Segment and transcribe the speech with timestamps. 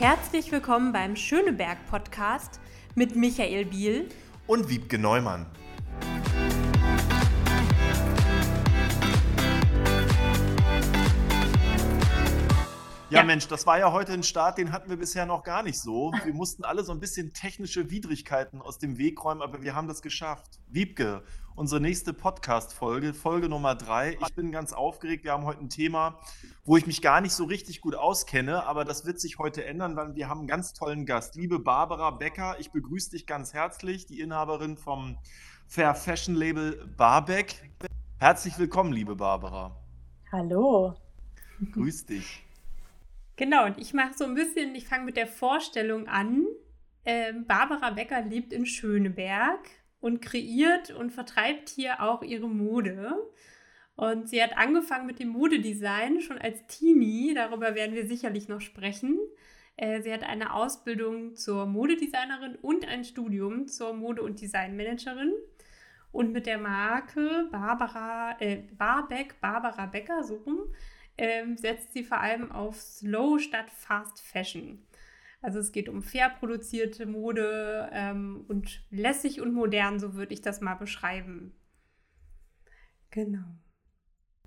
[0.00, 2.60] Herzlich willkommen beim Schöneberg Podcast
[2.94, 4.08] mit Michael Biel
[4.46, 5.44] und Wiebke Neumann.
[13.10, 15.64] Ja, ja, Mensch, das war ja heute ein Start, den hatten wir bisher noch gar
[15.64, 16.12] nicht so.
[16.22, 19.88] Wir mussten alle so ein bisschen technische Widrigkeiten aus dem Weg räumen, aber wir haben
[19.88, 20.60] das geschafft.
[20.68, 21.24] Wiebke,
[21.58, 24.16] unsere nächste Podcast-Folge, Folge Nummer drei.
[24.20, 25.24] Ich bin ganz aufgeregt.
[25.24, 26.20] Wir haben heute ein Thema,
[26.64, 29.96] wo ich mich gar nicht so richtig gut auskenne, aber das wird sich heute ändern,
[29.96, 31.34] weil wir haben einen ganz tollen Gast.
[31.34, 35.18] Liebe Barbara Becker, ich begrüße dich ganz herzlich, die Inhaberin vom
[35.66, 37.68] Fair Fashion Label Barbeck.
[38.20, 39.76] Herzlich willkommen, liebe Barbara.
[40.30, 40.94] Hallo.
[41.72, 42.44] Grüß dich.
[43.34, 46.46] Genau, und ich mache so ein bisschen, ich fange mit der Vorstellung an.
[47.04, 49.58] Ähm, Barbara Becker lebt in Schöneberg
[50.00, 53.16] und kreiert und vertreibt hier auch ihre Mode.
[53.96, 58.60] Und sie hat angefangen mit dem Modedesign schon als Teenie, darüber werden wir sicherlich noch
[58.60, 59.18] sprechen.
[59.76, 65.32] Äh, sie hat eine Ausbildung zur Modedesignerin und ein Studium zur Mode- und Designmanagerin.
[66.10, 70.72] Und mit der Marke Barbara, äh, Barbeck, Barbara Becker, so rum,
[71.16, 74.86] ähm, setzt sie vor allem auf Slow statt Fast Fashion.
[75.40, 80.42] Also es geht um fair produzierte Mode ähm, und lässig und modern, so würde ich
[80.42, 81.54] das mal beschreiben.
[83.10, 83.44] Genau.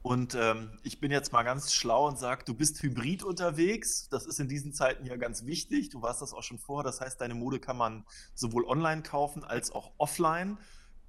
[0.04, 4.10] Und ähm, ich bin jetzt mal ganz schlau und sage, du bist hybrid unterwegs.
[4.10, 5.90] Das ist in diesen Zeiten ja ganz wichtig.
[5.90, 6.84] Du warst das auch schon vorher.
[6.84, 10.58] Das heißt, deine Mode kann man sowohl online kaufen als auch offline.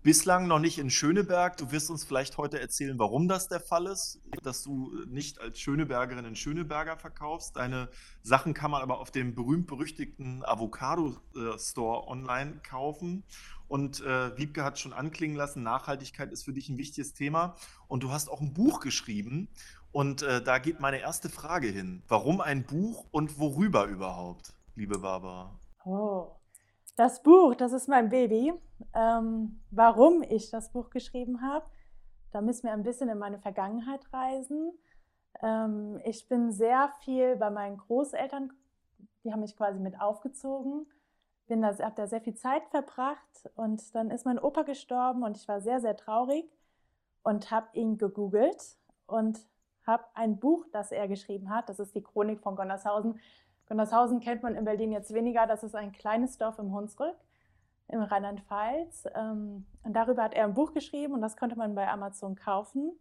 [0.03, 1.57] Bislang noch nicht in Schöneberg.
[1.59, 5.61] Du wirst uns vielleicht heute erzählen, warum das der Fall ist, dass du nicht als
[5.61, 7.55] Schönebergerin in Schöneberger verkaufst.
[7.55, 7.89] Deine
[8.21, 13.23] Sachen kann man aber auf dem berühmt-berüchtigten Avocado-Store online kaufen.
[13.69, 17.55] Und äh, Wiebke hat schon anklingen lassen, Nachhaltigkeit ist für dich ein wichtiges Thema.
[17.87, 19.49] Und du hast auch ein Buch geschrieben.
[19.93, 22.03] Und äh, da geht meine erste Frage hin.
[22.09, 25.61] Warum ein Buch und worüber überhaupt, liebe Barbara?
[25.85, 26.42] Oh,
[26.97, 28.53] das Buch, das ist mein Baby.
[28.95, 31.67] Ähm, warum ich das Buch geschrieben habe,
[32.33, 34.73] da müssen wir ein bisschen in meine Vergangenheit reisen.
[35.43, 38.53] Ähm, ich bin sehr viel bei meinen Großeltern,
[39.25, 40.87] die haben mich quasi mit aufgezogen.
[41.47, 45.47] Bin habe da sehr viel Zeit verbracht und dann ist mein Opa gestorben und ich
[45.49, 46.51] war sehr, sehr traurig
[47.23, 49.39] und habe ihn gegoogelt und
[49.87, 53.19] habe ein Buch, das er geschrieben hat, das ist die Chronik von Gonnershausen,
[53.67, 55.47] Gundershausen kennt man in Berlin jetzt weniger.
[55.47, 57.17] Das ist ein kleines Dorf im Hunsrück
[57.93, 59.07] im Rheinland-Pfalz.
[59.15, 62.99] Ähm, und darüber hat er ein Buch geschrieben und das konnte man bei Amazon kaufen.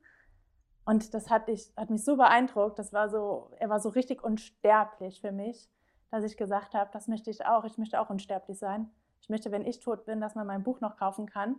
[0.86, 2.78] Und das hat, ich, hat mich so beeindruckt.
[2.78, 5.70] Das war so, er war so richtig unsterblich für mich,
[6.10, 7.64] dass ich gesagt habe, das möchte ich auch.
[7.64, 8.92] Ich möchte auch unsterblich sein.
[9.22, 11.58] Ich möchte, wenn ich tot bin, dass man mein Buch noch kaufen kann.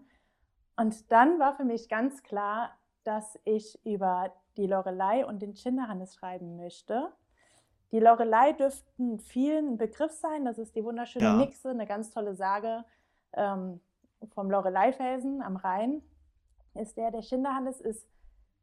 [0.77, 2.71] Und dann war für mich ganz klar,
[3.05, 7.13] dass ich über die Lorelei und den Schinderhannes schreiben möchte.
[7.93, 10.45] Die Lorelei dürften vielen ein Begriff sein.
[10.45, 11.37] Das ist die wunderschöne ja.
[11.37, 12.85] Nixe, eine ganz tolle Sage
[13.35, 13.81] ähm,
[14.35, 16.03] vom Lorelei-Felsen am Rhein.
[16.75, 18.09] Ist der, der Schinderhannes ist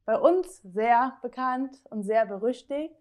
[0.06, 2.96] bei uns sehr bekannt und sehr berüchtigt.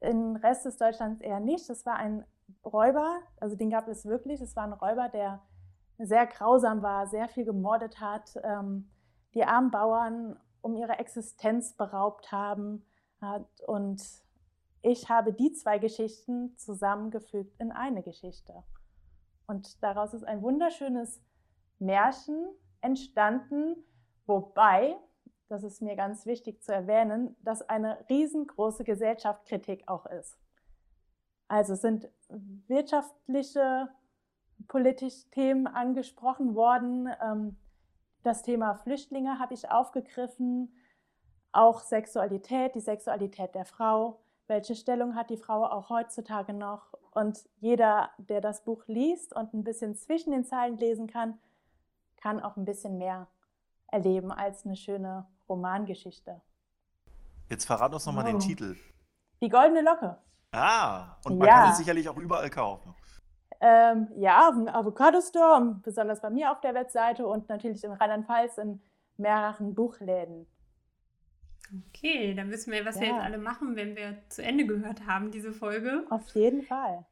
[0.00, 1.68] Im Rest des Deutschlands eher nicht.
[1.70, 2.26] Das war ein
[2.62, 4.42] Räuber, also den gab es wirklich.
[4.42, 5.40] Es war ein Räuber, der
[5.98, 8.90] sehr grausam war, sehr viel gemordet hat, ähm,
[9.32, 12.84] die armen Bauern um ihre Existenz beraubt haben
[13.20, 14.02] hat und
[14.84, 18.52] ich habe die zwei Geschichten zusammengefügt in eine Geschichte.
[19.46, 21.22] Und daraus ist ein wunderschönes
[21.78, 22.46] Märchen
[22.82, 23.76] entstanden,
[24.26, 24.96] wobei,
[25.48, 30.38] das ist mir ganz wichtig zu erwähnen, dass eine riesengroße Gesellschaftskritik auch ist.
[31.48, 33.88] Also sind wirtschaftliche,
[34.68, 37.08] politische Themen angesprochen worden.
[37.22, 37.56] Ähm,
[38.22, 40.74] das Thema Flüchtlinge habe ich aufgegriffen,
[41.52, 46.92] auch Sexualität, die Sexualität der Frau welche Stellung hat die Frau auch heutzutage noch.
[47.12, 51.38] Und jeder, der das Buch liest und ein bisschen zwischen den Zeilen lesen kann,
[52.20, 53.28] kann auch ein bisschen mehr
[53.88, 56.40] erleben als eine schöne Romangeschichte.
[57.48, 58.28] Jetzt verrat uns nochmal oh.
[58.28, 58.76] den Titel.
[59.40, 60.18] Die goldene Locke.
[60.52, 61.54] Ah, und man ja.
[61.62, 62.94] kann es sicherlich auch überall kaufen.
[63.60, 67.92] Ähm, ja, auf dem Avocado Store, besonders bei mir auf der Webseite und natürlich in
[67.92, 68.82] Rheinland-Pfalz in
[69.16, 70.46] mehreren Buchläden.
[71.88, 73.02] Okay, dann wissen wir, was ja.
[73.02, 76.06] wir jetzt alle machen, wenn wir zu Ende gehört haben, diese Folge.
[76.10, 77.06] Auf jeden Fall.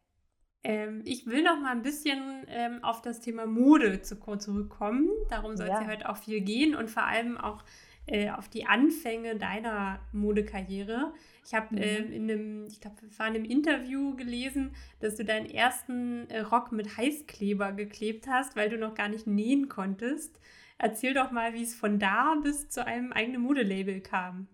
[0.64, 5.08] Ähm, ich will noch mal ein bisschen ähm, auf das Thema Mode zu, zurückkommen.
[5.28, 5.82] Darum soll es ja.
[5.82, 7.64] ja heute auch viel gehen und vor allem auch
[8.06, 11.12] äh, auf die Anfänge deiner Modekarriere.
[11.44, 11.82] Ich habe mhm.
[11.82, 16.28] ähm, in einem, ich glaube, es war in einem Interview gelesen, dass du deinen ersten
[16.30, 20.38] äh, Rock mit Heißkleber geklebt hast, weil du noch gar nicht nähen konntest.
[20.82, 24.48] Erzähl doch mal, wie es von da bis zu einem eigenen Modelabel kam.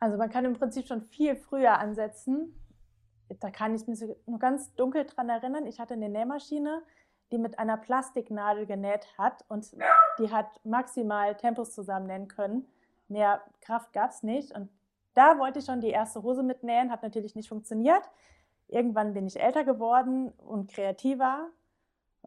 [0.00, 2.58] Also man kann im Prinzip schon viel früher ansetzen.
[3.40, 5.66] da kann ich mich nur ganz dunkel dran erinnern.
[5.66, 6.82] Ich hatte eine Nähmaschine,
[7.30, 9.70] die mit einer Plastiknadel genäht hat und
[10.18, 12.66] die hat maximal Tempos zusammennähen können.
[13.08, 14.52] Mehr Kraft gab es nicht.
[14.52, 14.70] Und
[15.12, 18.08] da wollte ich schon die erste Hose mitnähen, hat natürlich nicht funktioniert.
[18.68, 21.50] Irgendwann bin ich älter geworden und kreativer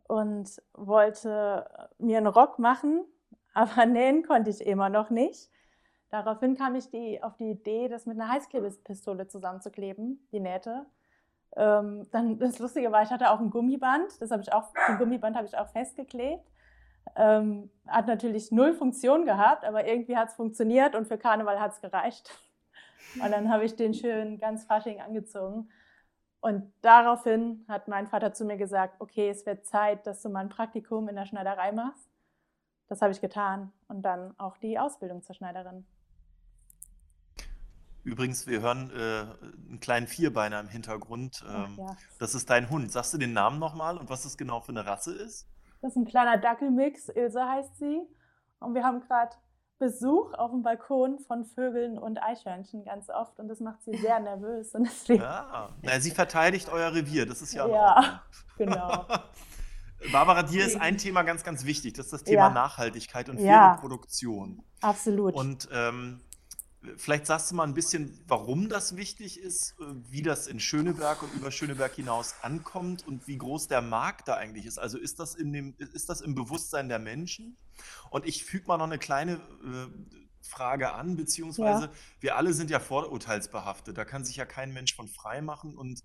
[0.09, 1.69] und wollte
[1.99, 3.05] mir einen Rock machen,
[3.53, 5.49] aber nähen konnte ich immer noch nicht.
[6.09, 10.87] Daraufhin kam ich die, auf die Idee, das mit einer Heißklebepistole zusammenzukleben, die Nähte.
[11.55, 14.97] Ähm, dann das Lustige war, ich hatte auch ein Gummiband, das habe ich auch, ein
[14.97, 16.43] Gummiband habe ich auch festgeklebt.
[17.15, 21.73] Ähm, hat natürlich null Funktion gehabt, aber irgendwie hat es funktioniert und für Karneval hat
[21.73, 22.31] es gereicht.
[23.23, 25.69] Und dann habe ich den schön ganz Fasching angezogen.
[26.41, 30.39] Und daraufhin hat mein Vater zu mir gesagt, okay, es wird Zeit, dass du mal
[30.39, 32.09] ein Praktikum in der Schneiderei machst.
[32.87, 35.85] Das habe ich getan und dann auch die Ausbildung zur Schneiderin.
[38.03, 39.25] Übrigens, wir hören äh,
[39.69, 41.43] einen kleinen Vierbeiner im Hintergrund.
[41.47, 41.95] Ähm, ja.
[42.17, 42.91] Das ist dein Hund.
[42.91, 45.47] Sagst du den Namen nochmal und was das genau für eine Rasse ist?
[45.81, 47.09] Das ist ein kleiner Dackelmix.
[47.09, 48.01] Ilse heißt sie.
[48.59, 49.35] Und wir haben gerade
[49.79, 54.19] Besuch auf dem Balkon von Vögeln und Eichhörnchen ganz oft und das macht sie sehr
[54.19, 54.75] nervös.
[54.75, 57.67] Und deswegen ja, na, sie verteidigt euer Revier, das ist ja.
[57.67, 58.23] Ja,
[58.57, 59.05] genau.
[60.11, 61.93] Barbara, dir ist ein Thema ganz, ganz wichtig.
[61.93, 62.49] Das ist das Thema ja.
[62.51, 63.75] Nachhaltigkeit und ja.
[63.75, 64.63] Produktion.
[64.81, 65.33] Absolut.
[65.33, 66.21] Und ähm,
[66.95, 71.21] Vielleicht sagst du mal ein bisschen, warum das wichtig ist, äh, wie das in Schöneberg
[71.21, 74.77] und über Schöneberg hinaus ankommt und wie groß der Markt da eigentlich ist.
[74.77, 77.57] Also ist das, in dem, ist das im Bewusstsein der Menschen?
[78.11, 79.87] Und ich füge mal noch eine kleine äh,
[80.41, 81.91] Frage an, beziehungsweise ja.
[82.21, 83.97] wir alle sind ja vorurteilsbehaftet.
[83.97, 85.77] Da kann sich ja kein Mensch von frei machen.
[85.77, 86.01] Und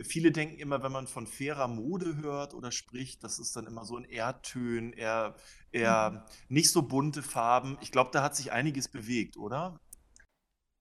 [0.00, 3.84] viele denken immer, wenn man von fairer Mode hört oder spricht, das ist dann immer
[3.84, 5.36] so in Erdtönen, eher,
[5.70, 6.54] eher mhm.
[6.54, 7.78] nicht so bunte Farben.
[7.80, 9.78] Ich glaube, da hat sich einiges bewegt, oder?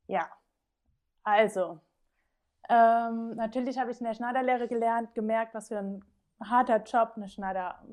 [0.07, 0.29] Ja,
[1.23, 1.79] also,
[2.69, 6.03] ähm, natürlich habe ich in der Schneiderlehre gelernt, gemerkt, was für ein
[6.41, 7.83] harter Job eine, Schneider,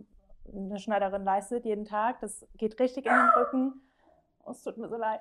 [0.53, 2.21] eine Schneiderin leistet jeden Tag.
[2.21, 3.81] Das geht richtig in den Rücken.
[4.45, 5.21] Oh, es tut mir so leid.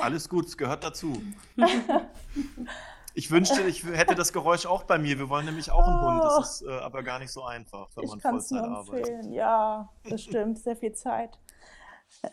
[0.00, 1.20] Alles gut, es gehört dazu.
[3.14, 5.18] ich wünschte, ich hätte das Geräusch auch bei mir.
[5.18, 6.22] Wir wollen nämlich auch einen Hund.
[6.22, 9.26] Das ist äh, aber gar nicht so einfach, wenn ich man Vollzeit arbeitet.
[9.32, 10.58] Ja, das stimmt.
[10.58, 11.38] Sehr viel Zeit.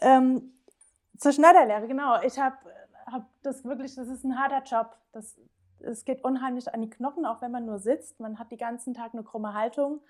[0.01, 0.53] Ähm,
[1.17, 2.21] zur Schneiderlehre, genau.
[2.21, 2.57] Ich habe
[3.05, 4.97] habe das wirklich, das ist ein harter Job.
[5.11, 5.39] Das,
[5.79, 8.19] es geht unheimlich an die Knochen, auch wenn man nur sitzt.
[8.19, 10.01] Man hat den ganzen Tag eine krumme Haltung.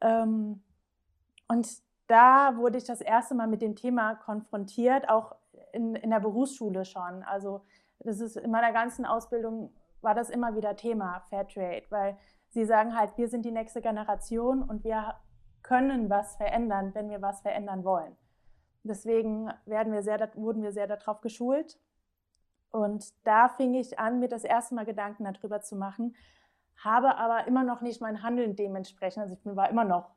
[0.00, 0.62] Ähm,
[1.48, 1.68] und
[2.06, 5.34] da wurde ich das erste Mal mit dem Thema konfrontiert, auch
[5.72, 7.22] in, in der Berufsschule schon.
[7.22, 7.62] Also
[8.00, 12.16] das ist in meiner ganzen Ausbildung war das immer wieder Thema Fairtrade, weil
[12.50, 15.16] sie sagen halt, wir sind die nächste Generation und wir
[15.62, 18.16] können was verändern, wenn wir was verändern wollen.
[18.84, 21.78] Deswegen werden wir sehr, wurden wir sehr darauf geschult.
[22.70, 26.14] Und da fing ich an, mir das erste Mal Gedanken darüber zu machen,
[26.76, 29.22] habe aber immer noch nicht mein Handeln dementsprechend.
[29.22, 30.10] Also ich war immer noch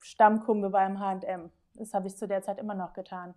[0.00, 1.50] Stammkunde beim H&M.
[1.74, 3.34] Das habe ich zu der Zeit immer noch getan.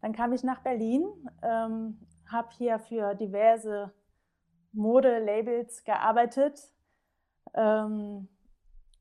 [0.00, 1.04] Dann kam ich nach Berlin,
[1.42, 2.00] ähm,
[2.30, 3.92] habe hier für diverse
[4.72, 6.60] Modelabels gearbeitet
[7.54, 8.28] ähm,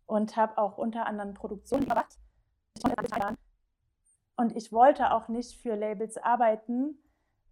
[0.05, 2.17] und habe auch unter anderem Produktion gemacht.
[4.35, 6.97] Und ich wollte auch nicht für Labels arbeiten,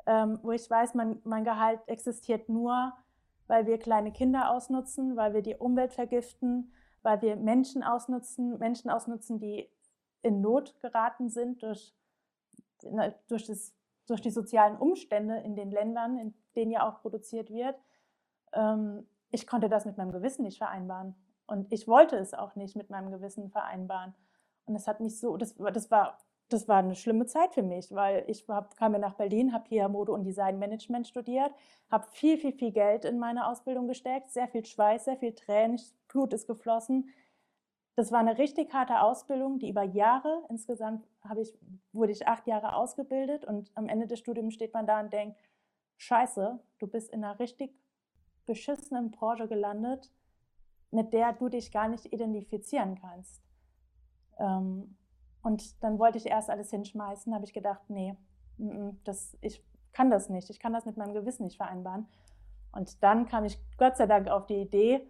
[0.05, 2.93] ähm, wo ich weiß, mein, mein Gehalt existiert nur,
[3.47, 6.71] weil wir kleine Kinder ausnutzen, weil wir die Umwelt vergiften,
[7.01, 9.69] weil wir Menschen ausnutzen, Menschen ausnutzen, die
[10.21, 11.95] in Not geraten sind durch,
[13.27, 13.75] durch, das,
[14.07, 17.75] durch die sozialen Umstände in den Ländern, in denen ja auch produziert wird.
[18.53, 21.15] Ähm, ich konnte das mit meinem Gewissen nicht vereinbaren.
[21.47, 24.15] Und ich wollte es auch nicht mit meinem Gewissen vereinbaren.
[24.65, 26.17] Und das hat mich so, das, das war
[26.49, 29.65] das war eine schlimme Zeit für mich, weil ich hab, kam ja nach Berlin, habe
[29.67, 31.51] hier Mode- und Designmanagement studiert,
[31.89, 35.81] habe viel, viel, viel Geld in meine Ausbildung gesteckt, sehr viel Schweiß, sehr viel Tränen,
[36.07, 37.09] Blut ist geflossen.
[37.95, 41.07] Das war eine richtig harte Ausbildung, die über Jahre, insgesamt
[41.39, 41.57] ich,
[41.93, 45.37] wurde ich acht Jahre ausgebildet und am Ende des Studiums steht man da und denkt,
[45.97, 47.73] scheiße, du bist in einer richtig
[48.45, 50.11] beschissenen Branche gelandet,
[50.91, 53.41] mit der du dich gar nicht identifizieren kannst.
[54.37, 54.97] Ähm,
[55.45, 58.17] und dann wollte ich erst alles hinschmeißen, habe ich gedacht, nee,
[59.03, 62.07] das, ich kann das nicht, ich kann das mit meinem Gewissen nicht vereinbaren.
[62.71, 65.07] Und dann kam ich Gott sei Dank auf die Idee,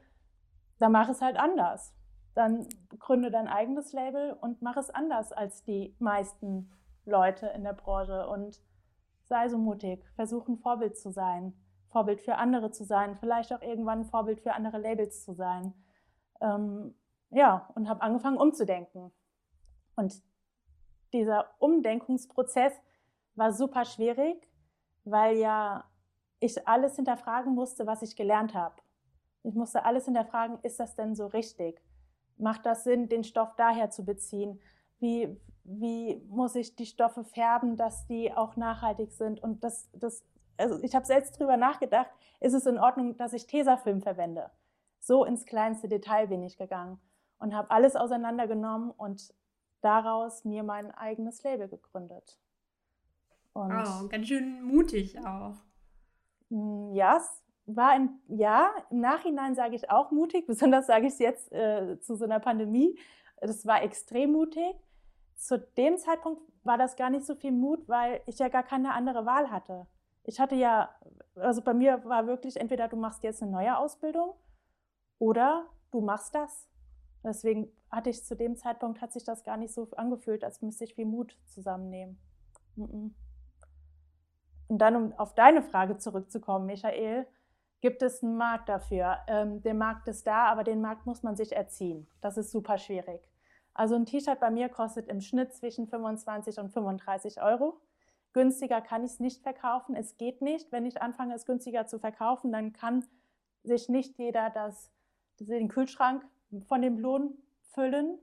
[0.77, 1.95] dann mach es halt anders.
[2.33, 2.67] Dann
[2.99, 6.69] gründe dein eigenes Label und mach es anders als die meisten
[7.05, 8.61] Leute in der Branche und
[9.23, 11.53] sei so mutig, versuch ein Vorbild zu sein,
[11.87, 15.73] Vorbild für andere zu sein, vielleicht auch irgendwann ein Vorbild für andere Labels zu sein.
[16.41, 16.93] Ähm,
[17.29, 19.13] ja, und habe angefangen umzudenken.
[19.95, 20.21] Und
[21.13, 22.73] dieser Umdenkungsprozess
[23.35, 24.47] war super schwierig,
[25.03, 25.85] weil ja
[26.39, 28.75] ich alles hinterfragen musste, was ich gelernt habe.
[29.43, 31.81] Ich musste alles hinterfragen, ist das denn so richtig?
[32.37, 34.59] Macht das Sinn, den Stoff daher zu beziehen?
[34.99, 39.41] Wie, wie muss ich die Stoffe färben, dass die auch nachhaltig sind?
[39.41, 40.23] Und das, das
[40.57, 42.09] also ich habe selbst drüber nachgedacht,
[42.39, 44.51] ist es in Ordnung, dass ich Tesafilm verwende?
[44.99, 46.99] So ins kleinste Detail bin ich gegangen
[47.39, 49.33] und habe alles auseinandergenommen und
[49.85, 52.39] daraus mir mein eigenes Label gegründet.
[53.53, 55.55] Und oh, ganz schön mutig auch.
[56.49, 61.13] Hm, ja, es war ein, ja, im Nachhinein sage ich auch mutig, besonders sage ich
[61.13, 62.99] es jetzt äh, zu so einer Pandemie.
[63.39, 64.75] Das war extrem mutig.
[65.35, 68.93] Zu dem Zeitpunkt war das gar nicht so viel Mut, weil ich ja gar keine
[68.93, 69.85] andere Wahl hatte.
[70.23, 70.89] Ich hatte ja,
[71.35, 74.33] also bei mir war wirklich entweder du machst jetzt eine neue Ausbildung
[75.19, 76.67] oder du machst das.
[77.25, 80.84] Deswegen hatte ich zu dem Zeitpunkt, hat sich das gar nicht so angefühlt, als müsste
[80.84, 82.20] ich viel Mut zusammennehmen.
[82.77, 83.15] Und
[84.70, 87.27] dann, um auf deine Frage zurückzukommen, Michael,
[87.82, 89.17] gibt es einen Markt dafür.
[89.27, 92.08] Ähm, der Markt ist da, aber den Markt muss man sich erziehen.
[92.22, 93.22] Das ist super schwierig.
[93.74, 97.82] Also ein T-Shirt bei mir kostet im Schnitt zwischen 25 und 35 Euro.
[98.34, 99.96] Günstiger kann ich es nicht verkaufen.
[99.96, 100.72] Es geht nicht.
[100.72, 103.05] Wenn ich anfange, es günstiger zu verkaufen, dann kann
[103.63, 104.91] sich nicht jeder das,
[105.39, 106.25] den Kühlschrank
[106.67, 108.17] von dem Lohn füllen.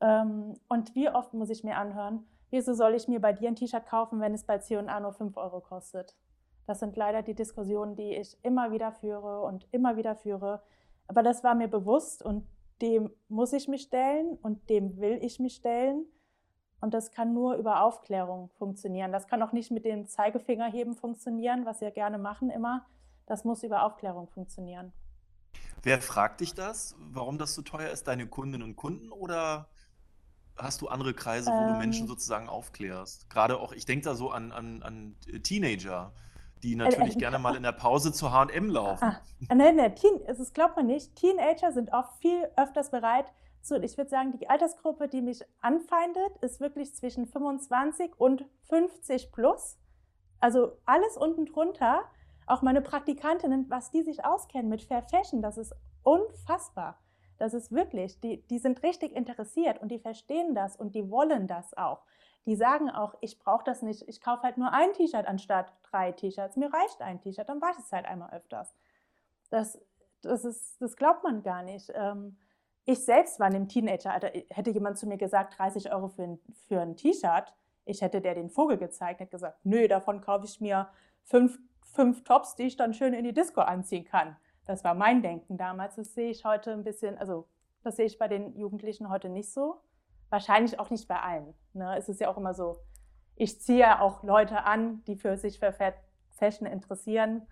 [0.00, 3.56] Ähm, und wie oft muss ich mir anhören, wieso soll ich mir bei dir ein
[3.56, 6.16] T-Shirt kaufen, wenn es bei C&A nur 5 Euro kostet?
[6.66, 10.62] Das sind leider die Diskussionen, die ich immer wieder führe und immer wieder führe.
[11.06, 12.46] Aber das war mir bewusst und
[12.80, 16.06] dem muss ich mich stellen und dem will ich mich stellen.
[16.80, 19.12] Und das kann nur über Aufklärung funktionieren.
[19.12, 22.84] Das kann auch nicht mit dem Zeigefingerheben funktionieren, was wir gerne machen immer.
[23.26, 24.92] Das muss über Aufklärung funktionieren.
[25.84, 28.08] Wer fragt dich das, warum das so teuer ist?
[28.08, 29.68] Deine Kundinnen und Kunden oder
[30.56, 33.28] hast du andere Kreise, wo ähm, du Menschen sozusagen aufklärst?
[33.28, 36.12] Gerade auch, ich denke da so an, an, an Teenager,
[36.62, 39.04] die äh, natürlich äh, gerne mal in der Pause zu HM laufen.
[39.04, 41.14] Ah, ah, nein, nein, Teen, das glaubt man nicht.
[41.16, 43.26] Teenager sind oft viel öfters bereit,
[43.60, 49.32] zu, ich würde sagen, die Altersgruppe, die mich anfeindet, ist wirklich zwischen 25 und 50
[49.32, 49.78] plus.
[50.40, 52.04] Also alles unten drunter
[52.46, 56.98] auch meine Praktikantinnen, was die sich auskennen mit Fair Fashion, das ist unfassbar.
[57.38, 61.46] Das ist wirklich, die, die sind richtig interessiert und die verstehen das und die wollen
[61.46, 62.02] das auch.
[62.46, 66.12] Die sagen auch, ich brauche das nicht, ich kaufe halt nur ein T-Shirt anstatt drei
[66.12, 66.56] T-Shirts.
[66.56, 68.74] Mir reicht ein T-Shirt, dann wasche ich es halt einmal öfters.
[69.50, 69.80] Das,
[70.22, 71.90] das, ist, das glaubt man gar nicht.
[71.94, 72.36] Ähm,
[72.84, 76.38] ich selbst war in dem Teenageralter, hätte jemand zu mir gesagt, 30 Euro für ein,
[76.68, 77.54] für ein T-Shirt,
[77.86, 80.88] ich hätte der den Vogel gezeigt, hätte gesagt, nö, davon kaufe ich mir
[81.22, 81.58] fünf
[81.94, 84.36] fünf Tops, die ich dann schön in die Disco anziehen kann.
[84.66, 85.96] Das war mein Denken damals.
[85.96, 87.46] Das sehe ich heute ein bisschen, also
[87.82, 89.80] das sehe ich bei den Jugendlichen heute nicht so.
[90.30, 91.54] Wahrscheinlich auch nicht bei allen.
[91.74, 91.96] Ne?
[91.96, 92.80] Es ist ja auch immer so,
[93.36, 95.72] ich ziehe ja auch Leute an, die für sich für
[96.30, 97.42] Fashion interessieren.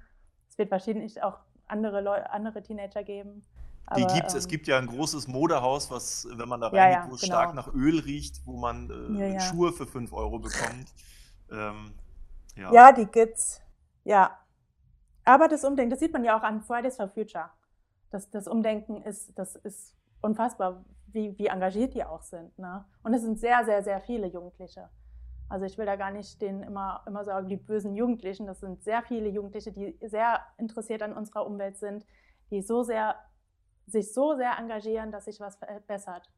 [0.48, 3.44] Es wird wahrscheinlich auch andere, Leute, andere Teenager geben.
[3.86, 4.34] Aber, die gibt's.
[4.34, 7.14] Ähm, es gibt ja ein großes Modehaus, was, wenn man da reingeht, ja, ja, wo
[7.14, 7.34] es genau.
[7.34, 10.86] stark nach Öl riecht, wo man äh, ja, Schuhe für 5 Euro bekommt.
[11.54, 11.92] Ähm,
[12.56, 12.72] ja.
[12.72, 13.60] ja, die gibt's.
[14.04, 14.38] Ja.
[15.24, 17.50] Aber das Umdenken, das sieht man ja auch an Fridays for Future.
[18.10, 22.58] Das, das Umdenken ist, das ist unfassbar, wie, wie engagiert die auch sind.
[22.58, 22.84] Ne?
[23.02, 24.88] Und es sind sehr, sehr, sehr viele Jugendliche.
[25.48, 28.46] Also ich will da gar nicht denen immer, immer sagen, die bösen Jugendlichen.
[28.46, 32.06] Das sind sehr viele Jugendliche, die sehr interessiert an unserer Umwelt sind,
[32.50, 33.16] die so sehr,
[33.86, 36.30] sich so sehr engagieren, dass sich was verbessert.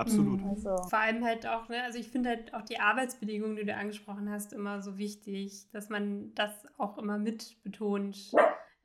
[0.00, 0.40] Absolut.
[0.40, 0.48] Mhm.
[0.48, 0.76] Also.
[0.88, 4.30] Vor allem halt auch, ne, also ich finde halt auch die Arbeitsbedingungen, die du angesprochen
[4.30, 8.32] hast, immer so wichtig, dass man das auch immer mit betont,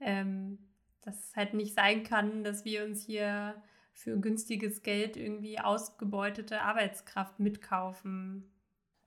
[0.02, 0.60] ähm,
[1.02, 3.56] dass es halt nicht sein kann, dass wir uns hier
[3.94, 8.52] für günstiges Geld irgendwie ausgebeutete Arbeitskraft mitkaufen.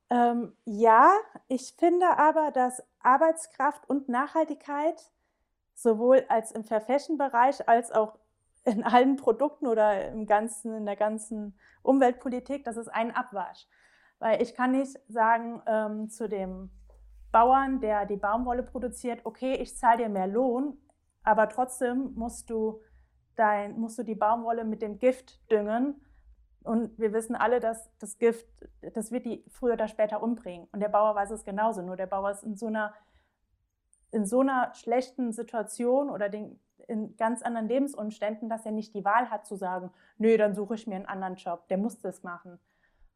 [0.09, 1.13] Ähm, ja,
[1.47, 5.11] ich finde aber, dass Arbeitskraft und Nachhaltigkeit
[5.75, 8.17] sowohl als im Fair Fashion Bereich als auch
[8.69, 13.67] in allen Produkten oder im ganzen, in der ganzen Umweltpolitik, das ist ein Abwasch.
[14.19, 16.69] Weil ich kann nicht sagen ähm, zu dem
[17.31, 20.77] Bauern, der die Baumwolle produziert, okay, ich zahle dir mehr Lohn,
[21.23, 22.81] aber trotzdem musst du,
[23.35, 26.01] dein, musst du die Baumwolle mit dem Gift düngen.
[26.63, 28.47] Und wir wissen alle, dass das Gift,
[28.93, 30.67] das wird die früher oder später umbringen.
[30.71, 31.81] Und der Bauer weiß es genauso.
[31.81, 32.93] Nur der Bauer ist in so einer,
[34.11, 39.05] in so einer schlechten Situation oder den, in ganz anderen Lebensumständen, dass er nicht die
[39.05, 41.67] Wahl hat zu sagen, nö, dann suche ich mir einen anderen Job.
[41.69, 42.59] Der muss das machen.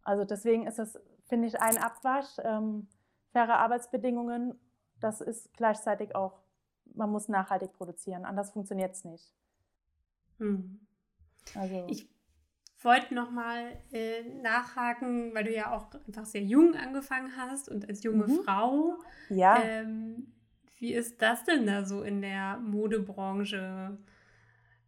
[0.04, 2.38] Also deswegen ist es, finde ich, ein Abwasch.
[2.44, 2.88] Ähm,
[3.34, 4.58] faire Arbeitsbedingungen,
[5.00, 6.40] das ist gleichzeitig auch,
[6.94, 9.34] man muss nachhaltig produzieren, anders funktioniert es nicht.
[10.38, 10.80] Hm.
[11.56, 11.86] Also.
[11.90, 12.08] Ich
[12.82, 18.04] wollte nochmal äh, nachhaken, weil du ja auch einfach sehr jung angefangen hast und als
[18.04, 18.44] junge mhm.
[18.44, 18.98] Frau.
[19.30, 19.62] Ja.
[19.62, 20.34] Ähm,
[20.84, 23.98] wie ist das denn da so in der Modebranche?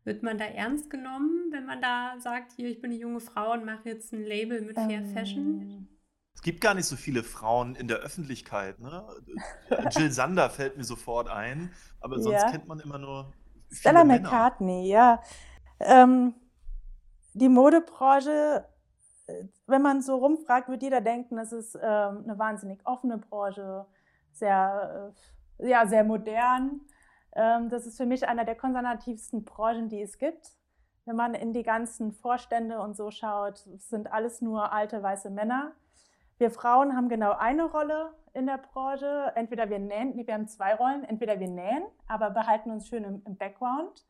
[0.03, 3.53] Wird man da ernst genommen, wenn man da sagt, hier, ich bin eine junge Frau
[3.53, 5.87] und mache jetzt ein Label mit Fair ähm, Fashion?
[6.35, 8.77] Es gibt gar nicht so viele Frauen in der Öffentlichkeit.
[8.79, 9.07] Ne?
[9.91, 11.71] Jill Sander fällt mir sofort ein,
[12.01, 12.51] aber sonst ja.
[12.51, 13.31] kennt man immer nur.
[13.71, 15.23] Stella McCartney, ja.
[15.79, 16.33] Ähm,
[17.33, 18.65] die Modebranche,
[19.27, 23.85] äh, wenn man so rumfragt, wird jeder denken, das ist ähm, eine wahnsinnig offene Branche,
[24.33, 26.81] sehr, äh, ja, sehr modern.
[27.35, 30.57] Ähm, das ist für mich einer der konservativsten Branchen, die es gibt.
[31.05, 35.74] Wenn man in die ganzen Vorstände und so schaut, sind alles nur alte weiße Männer.
[36.38, 39.31] Wir Frauen haben genau eine Rolle in der Branche.
[39.35, 41.03] Entweder wir nähen, nee, wir haben zwei Rollen.
[41.03, 44.05] Entweder wir nähen, aber behalten uns schön im, im Background.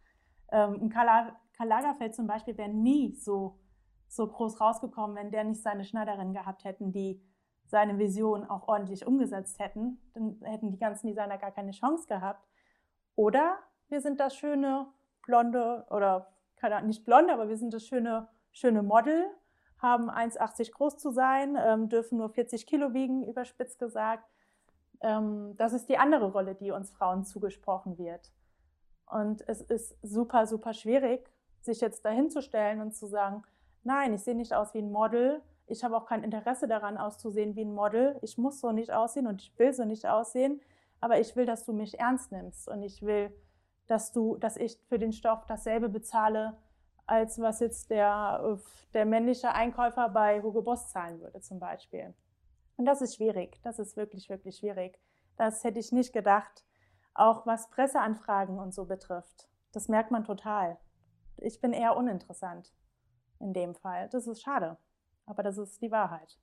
[0.51, 3.59] Ähm, Karl, Karl Lagerfeld zum Beispiel wäre nie so,
[4.07, 7.21] so groß rausgekommen, wenn der nicht seine Schneiderin gehabt hätten, die
[7.67, 9.99] seine Vision auch ordentlich umgesetzt hätten.
[10.13, 12.45] Dann hätten die ganzen Designer gar keine Chance gehabt.
[13.15, 13.57] Oder
[13.89, 14.87] wir sind das schöne
[15.25, 16.31] blonde oder
[16.83, 19.29] nicht blonde, aber wir sind das schöne, schöne Model,
[19.79, 24.27] haben 1,80 groß zu sein, ähm, dürfen nur 40 Kilo wiegen, überspitzt gesagt.
[25.01, 28.31] Ähm, das ist die andere Rolle, die uns Frauen zugesprochen wird.
[29.05, 31.29] Und es ist super, super schwierig,
[31.61, 33.43] sich jetzt dahinzustellen und zu sagen,
[33.83, 37.55] nein, ich sehe nicht aus wie ein Model, ich habe auch kein Interesse daran auszusehen
[37.55, 40.61] wie ein Model, ich muss so nicht aussehen und ich will so nicht aussehen
[41.05, 43.31] aber ich will, dass du mich ernst nimmst und ich will,
[43.87, 46.57] dass du, dass ich für den Stoff dasselbe bezahle,
[47.05, 48.57] als was jetzt der,
[48.93, 52.15] der männliche Einkäufer bei Hugo Boss zahlen würde zum Beispiel.
[52.77, 54.99] Und das ist schwierig, das ist wirklich, wirklich schwierig.
[55.37, 56.65] Das hätte ich nicht gedacht,
[57.13, 59.47] auch was Presseanfragen und so betrifft.
[59.73, 60.77] Das merkt man total.
[61.37, 62.73] Ich bin eher uninteressant
[63.39, 64.09] in dem Fall.
[64.09, 64.77] Das ist schade,
[65.25, 66.37] aber das ist die Wahrheit.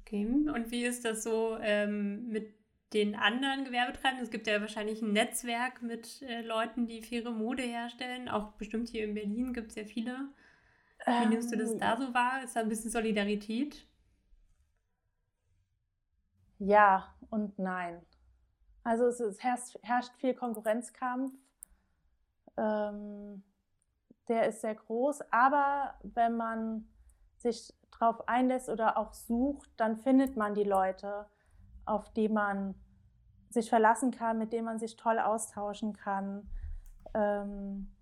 [0.00, 2.54] Okay, und wie ist das so ähm, mit
[2.92, 4.24] den anderen Gewerbetreibenden?
[4.24, 8.28] Es gibt ja wahrscheinlich ein Netzwerk mit äh, Leuten, die faire Mode herstellen.
[8.28, 10.28] Auch bestimmt hier in Berlin gibt es ja viele.
[11.06, 12.42] Wie nimmst du das ähm, da so wahr?
[12.44, 13.86] Ist da ein bisschen Solidarität?
[16.58, 18.00] Ja und nein.
[18.84, 21.32] Also es, es herrscht, herrscht, viel Konkurrenzkampf.
[22.56, 23.42] Ähm,
[24.28, 26.88] der ist sehr groß, aber wenn man
[27.36, 31.26] sich drauf einlässt oder auch sucht, dann findet man die Leute,
[31.84, 32.74] auf die man
[33.50, 36.48] sich verlassen kann, mit denen man sich toll austauschen kann.
[37.14, 37.92] Ähm,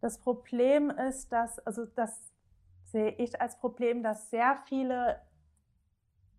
[0.00, 2.32] das Problem ist, dass, also das
[2.84, 5.20] sehe ich als Problem, dass sehr viele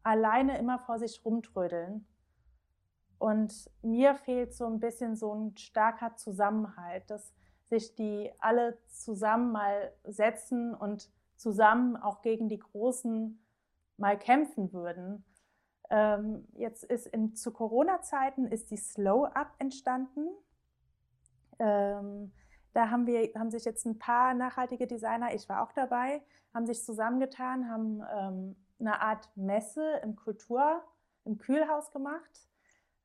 [0.04, 2.06] alleine immer vor sich rumtrödeln.
[3.18, 7.34] Und mir fehlt so ein bisschen so ein starker Zusammenhalt, dass
[7.74, 13.44] sich die alle zusammen mal setzen und zusammen auch gegen die Großen
[13.98, 15.26] mal kämpfen würden.
[15.90, 20.28] Ähm, jetzt ist in, zu Corona-Zeiten ist die Slow Up entstanden.
[21.58, 22.32] Ähm,
[22.74, 26.22] da haben, wir, haben sich jetzt ein paar nachhaltige Designer, ich war auch dabei,
[26.54, 30.84] haben sich zusammengetan, haben ähm, eine Art Messe im Kultur,
[31.26, 32.48] im Kühlhaus gemacht.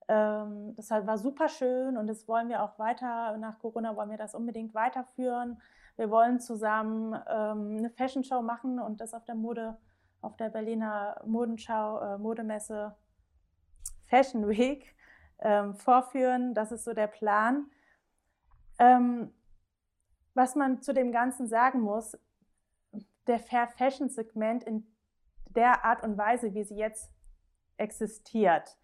[0.09, 4.18] Ähm, das war super schön und das wollen wir auch weiter, nach Corona wollen wir
[4.18, 5.59] das unbedingt weiterführen
[5.99, 9.77] wir wollen zusammen ähm, eine Fashion Show machen und das auf der Mode,
[10.21, 12.97] auf der Berliner Modenschau, äh, Modemesse
[14.07, 14.94] Fashion Week
[15.40, 16.55] ähm, vorführen.
[16.55, 17.66] Das ist so der Plan.
[18.79, 19.35] Ähm,
[20.35, 22.16] was man zu dem Ganzen sagen muss,
[23.27, 24.87] der Fair Fashion Segment in
[25.49, 27.11] der Art und Weise, wie sie jetzt
[27.77, 28.79] existiert.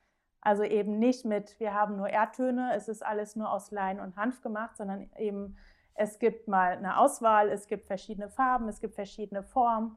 [0.44, 4.16] Also eben nicht mit, wir haben nur Erdtöne, es ist alles nur aus Lein und
[4.16, 5.57] Hanf gemacht, sondern eben
[5.94, 9.96] es gibt mal eine Auswahl, es gibt verschiedene Farben, es gibt verschiedene Formen,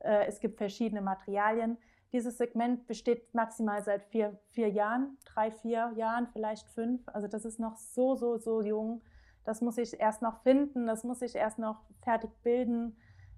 [0.00, 1.78] äh, es gibt verschiedene Materialien.
[2.12, 7.02] Dieses Segment besteht maximal seit vier, vier Jahren, drei, vier Jahren, vielleicht fünf.
[7.06, 9.00] Also das ist noch so, so, so jung.
[9.44, 12.96] Das muss ich erst noch finden, das muss ich erst noch fertig bilden.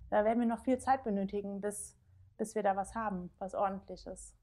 [0.08, 1.98] Da werden wir noch viel Zeit benötigen, bis,
[2.38, 4.34] bis wir da was haben, was ordentlich ist.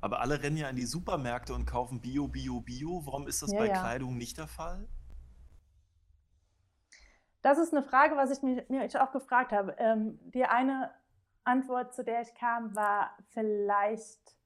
[0.00, 3.02] Aber alle rennen ja in die Supermärkte und kaufen Bio, Bio, Bio.
[3.04, 3.80] Warum ist das ja, bei ja.
[3.80, 4.88] Kleidung nicht der Fall?
[7.42, 9.74] Das ist eine Frage, was ich mir, mir auch gefragt habe.
[9.78, 10.90] Ähm, die eine
[11.44, 14.36] Antwort, zu der ich kam, war vielleicht,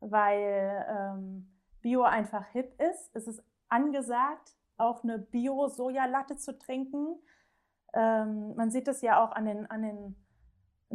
[0.00, 3.10] weil ähm, Bio einfach hip ist.
[3.14, 7.20] Es ist angesagt, auch eine Bio-Sojalatte zu trinken.
[7.94, 10.16] Ähm, man sieht es ja auch an den, an den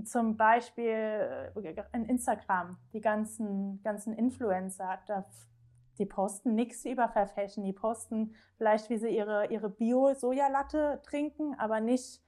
[0.03, 4.99] zum Beispiel äh, in Instagram, die ganzen, ganzen Influencer.
[5.97, 7.63] Die posten nichts über Fair Fashion.
[7.63, 12.21] Die posten vielleicht, wie sie ihre, ihre Bio-Sojalatte trinken, aber nicht,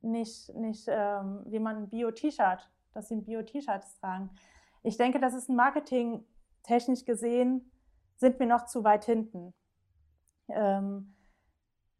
[0.00, 4.30] nicht, nicht ähm, wie man ein Bio-T-Shirt, dass sie ein Bio-T-Shirts tragen.
[4.84, 6.24] Ich denke, das ist ein Marketing
[6.62, 7.72] technisch gesehen,
[8.16, 9.52] sind wir noch zu weit hinten.
[10.48, 11.16] Ähm,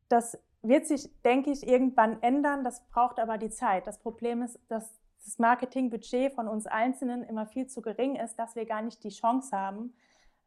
[0.08, 2.64] das wird sich, denke ich, irgendwann ändern.
[2.64, 3.86] Das braucht aber die Zeit.
[3.86, 8.56] Das Problem ist, dass das Marketingbudget von uns Einzelnen immer viel zu gering ist, dass
[8.56, 9.94] wir gar nicht die Chance haben,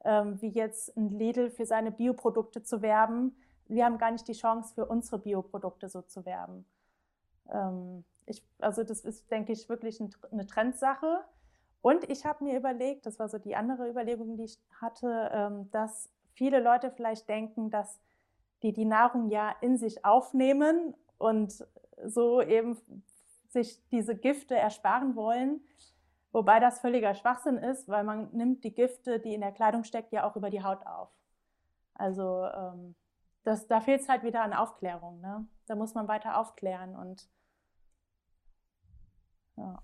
[0.03, 3.35] ähm, wie jetzt ein Lidl für seine Bioprodukte zu werben.
[3.67, 6.65] Wir haben gar nicht die Chance, für unsere Bioprodukte so zu werben.
[7.49, 11.23] Ähm, ich, also das ist, denke ich, wirklich ein, eine Trendsache.
[11.81, 15.69] Und ich habe mir überlegt, das war so die andere Überlegung, die ich hatte, ähm,
[15.71, 17.99] dass viele Leute vielleicht denken, dass
[18.63, 21.65] die die Nahrung ja in sich aufnehmen und
[22.03, 22.77] so eben
[23.49, 25.61] sich diese Gifte ersparen wollen.
[26.31, 30.11] Wobei das völliger Schwachsinn ist, weil man nimmt die Gifte, die in der Kleidung steckt,
[30.11, 31.09] ja auch über die Haut auf.
[31.93, 32.95] Also ähm,
[33.43, 35.21] das, da fehlt es halt wieder an Aufklärung.
[35.21, 35.47] Ne?
[35.67, 37.29] Da muss man weiter aufklären und
[39.55, 39.81] ja.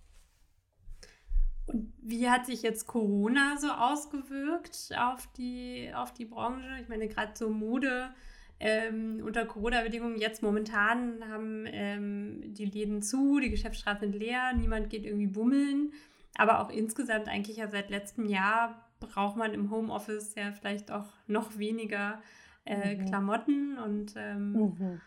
[1.67, 6.79] Und wie hat sich jetzt Corona so ausgewirkt auf die, auf die Branche?
[6.81, 8.13] Ich meine, gerade so Mode
[8.61, 14.89] ähm, unter Corona-Bedingungen jetzt momentan haben ähm, die Läden zu, die Geschäftsstraßen sind leer, niemand
[14.89, 15.91] geht irgendwie bummeln.
[16.35, 21.07] Aber auch insgesamt eigentlich ja seit letztem Jahr braucht man im Homeoffice ja vielleicht auch
[21.27, 22.21] noch weniger
[22.65, 23.05] äh, mhm.
[23.05, 25.01] Klamotten und ähm, mhm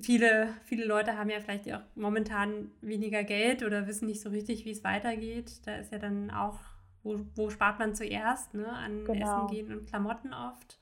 [0.00, 4.64] viele, viele Leute haben ja vielleicht auch momentan weniger Geld oder wissen nicht so richtig,
[4.64, 5.66] wie es weitergeht.
[5.66, 6.58] Da ist ja dann auch,
[7.02, 8.68] wo, wo spart man zuerst, ne?
[8.68, 9.46] An genau.
[9.46, 10.78] Essen gehen und Klamotten oft.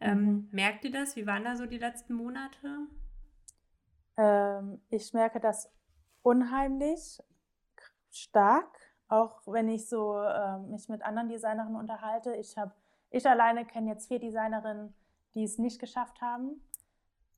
[0.00, 0.48] Ähm, mhm.
[0.52, 1.16] Merkt ihr das?
[1.16, 2.88] Wie waren da so die letzten Monate?
[4.16, 5.70] Ähm, ich merke das
[6.22, 7.22] unheimlich
[8.10, 8.78] stark,
[9.08, 12.34] auch wenn ich so äh, mich mit anderen Designerinnen unterhalte.
[12.36, 12.72] Ich habe,
[13.10, 14.94] ich alleine kenne jetzt vier Designerinnen,
[15.34, 16.60] die es nicht geschafft haben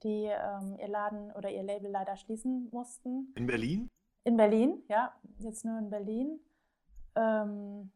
[0.03, 3.33] die ähm, ihr Laden oder ihr Label leider schließen mussten.
[3.35, 3.91] In Berlin?
[4.25, 6.41] In Berlin, ja, jetzt nur in Berlin.
[7.15, 7.91] Ähm,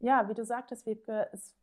[0.00, 1.54] ja, wie du sagtest, Wiebke, es,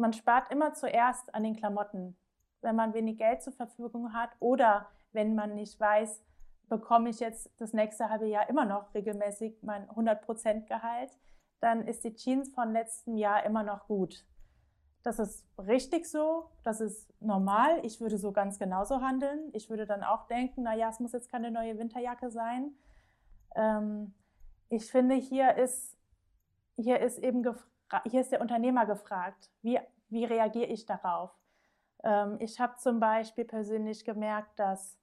[0.00, 2.16] man spart immer zuerst an den Klamotten,
[2.62, 6.22] wenn man wenig Geld zur Verfügung hat oder wenn man nicht weiß,
[6.68, 11.10] bekomme ich jetzt das nächste halbe Jahr immer noch regelmäßig mein 100% Gehalt,
[11.60, 14.24] dann ist die Jeans von letztem Jahr immer noch gut.
[15.02, 17.80] Das ist richtig so, das ist normal.
[17.84, 19.50] Ich würde so ganz genauso handeln.
[19.52, 22.72] Ich würde dann auch denken, naja, es muss jetzt keine neue Winterjacke sein.
[23.56, 24.14] Ähm,
[24.68, 25.96] ich finde, hier ist,
[26.76, 27.42] hier ist eben
[28.04, 29.50] hier ist der Unternehmer gefragt.
[29.62, 31.30] Wie, wie reagiere ich darauf?
[32.02, 34.98] Ähm, ich habe zum Beispiel persönlich gemerkt, dass,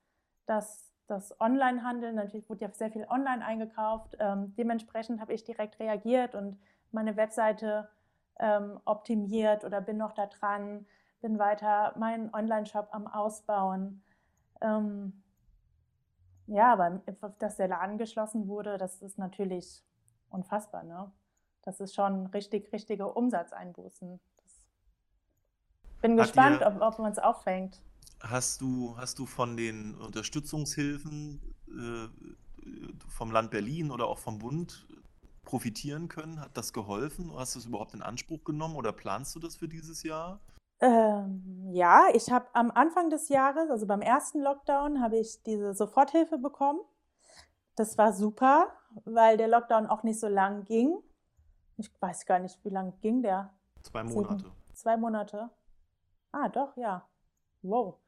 [0.46, 5.80] dass das Onlinehandel, natürlich wurde ja sehr viel online eingekauft, ähm, dementsprechend habe ich direkt
[5.80, 6.60] reagiert und
[6.92, 7.90] meine Webseite
[8.40, 10.86] ähm, optimiert oder bin noch da dran,
[11.22, 14.04] bin weiter meinen Online-Shop am Ausbauen.
[14.62, 15.24] Ähm,
[16.48, 17.02] ja, aber
[17.40, 19.84] dass der Laden geschlossen wurde, das ist natürlich
[20.30, 20.84] unfassbar.
[20.84, 21.12] Ne?
[21.68, 24.22] Das ist schon richtig, richtige Umsatzeinbußen.
[24.38, 24.62] Das
[26.02, 27.82] bin Hat gespannt, ihr, ob, ob man es auffängt.
[28.22, 32.08] Hast du, hast du von den Unterstützungshilfen äh,
[33.10, 34.88] vom Land Berlin oder auch vom Bund
[35.44, 36.40] profitieren können?
[36.40, 37.34] Hat das geholfen?
[37.36, 40.40] Hast du es überhaupt in Anspruch genommen oder planst du das für dieses Jahr?
[40.80, 45.74] Ähm, ja, ich habe am Anfang des Jahres, also beim ersten Lockdown, habe ich diese
[45.74, 46.80] Soforthilfe bekommen.
[47.76, 48.72] Das war super,
[49.04, 51.04] weil der Lockdown auch nicht so lang ging.
[51.78, 53.54] Ich weiß gar nicht, wie lang ging der?
[53.84, 54.38] Zwei Monate.
[54.38, 55.50] Sieben, zwei Monate.
[56.32, 57.08] Ah, doch, ja.
[57.62, 58.00] Wow.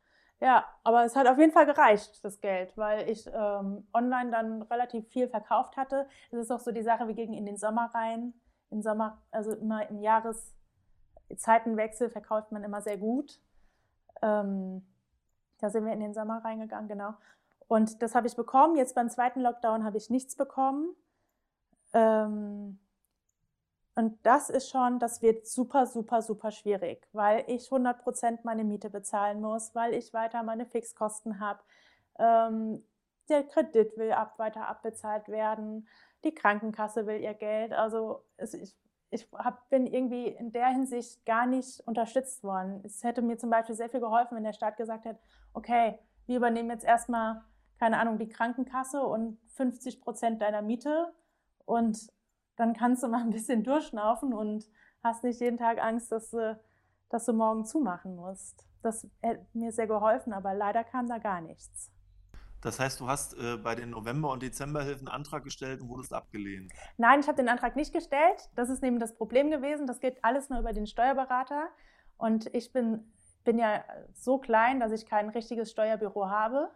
[0.41, 4.62] Ja, aber es hat auf jeden Fall gereicht, das Geld, weil ich ähm, online dann
[4.63, 6.08] relativ viel verkauft hatte.
[6.32, 8.34] Es ist auch so die Sache, wir gingen in den Sommer rein.
[8.71, 13.39] Im Sommer, also immer im Jahreszeitenwechsel verkauft man immer sehr gut.
[14.21, 14.86] Ähm,
[15.60, 17.13] da sind wir in den Sommer reingegangen, genau.
[17.67, 18.77] Und das habe ich bekommen.
[18.77, 20.95] Jetzt beim zweiten Lockdown habe ich nichts bekommen.
[21.93, 22.79] Ähm,
[23.99, 28.63] und das ist schon, das wird super, super, super schwierig, weil ich 100 Prozent meine
[28.63, 31.59] Miete bezahlen muss, weil ich weiter meine Fixkosten habe.
[32.17, 32.81] Ähm,
[33.27, 35.85] der Kredit will ab, weiter abbezahlt werden,
[36.23, 37.73] die Krankenkasse will ihr Geld.
[37.73, 38.73] Also es, ich,
[39.09, 42.81] ich hab, bin irgendwie in der Hinsicht gar nicht unterstützt worden.
[42.85, 45.19] Es hätte mir zum Beispiel sehr viel geholfen, wenn der Staat gesagt hätte,
[45.53, 47.41] okay, wir übernehmen jetzt erstmal,
[47.77, 51.12] keine Ahnung, die Krankenkasse und 50 Prozent deiner Miete
[51.65, 52.09] und
[52.60, 54.65] dann kannst du mal ein bisschen durchschnaufen und
[55.02, 56.60] hast nicht jeden Tag Angst, dass du,
[57.10, 58.67] dass du morgen zumachen musst.
[58.82, 61.89] Das hätte mir sehr geholfen, aber leider kam da gar nichts.
[62.62, 66.13] Das heißt, du hast äh, bei den November- und Dezemberhilfen einen Antrag gestellt und wurdest
[66.13, 66.74] abgelehnt?
[66.98, 68.50] Nein, ich habe den Antrag nicht gestellt.
[68.56, 69.88] Das ist nämlich das Problem gewesen.
[69.88, 71.69] Das geht alles nur über den Steuerberater.
[72.17, 73.13] Und ich bin,
[73.45, 76.69] bin ja so klein, dass ich kein richtiges Steuerbüro habe.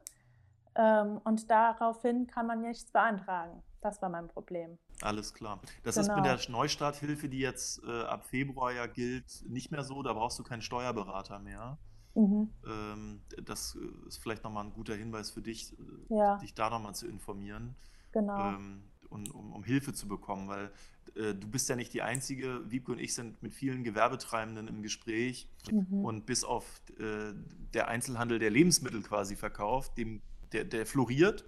[0.76, 3.62] Ähm, und daraufhin kann man nichts beantragen.
[3.82, 4.80] Das war mein Problem.
[5.03, 5.59] Alles klar.
[5.83, 6.07] Das genau.
[6.07, 10.01] ist mit der Neustarthilfe, die jetzt äh, ab Februar ja gilt, nicht mehr so.
[10.01, 11.77] Da brauchst du keinen Steuerberater mehr.
[12.15, 12.49] Mhm.
[12.65, 15.75] Ähm, das ist vielleicht nochmal ein guter Hinweis für dich,
[16.09, 16.37] ja.
[16.37, 17.75] dich da nochmal zu informieren.
[18.13, 18.51] Genau.
[18.51, 20.71] Ähm, und, um, um, Hilfe zu bekommen, weil
[21.15, 22.61] äh, du bist ja nicht die Einzige.
[22.71, 26.05] Wiebke und ich sind mit vielen Gewerbetreibenden im Gespräch mhm.
[26.05, 27.33] und bis auf äh,
[27.73, 30.21] der Einzelhandel, der Lebensmittel quasi verkauft, dem,
[30.53, 31.43] der, der floriert.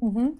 [0.00, 0.38] Mhm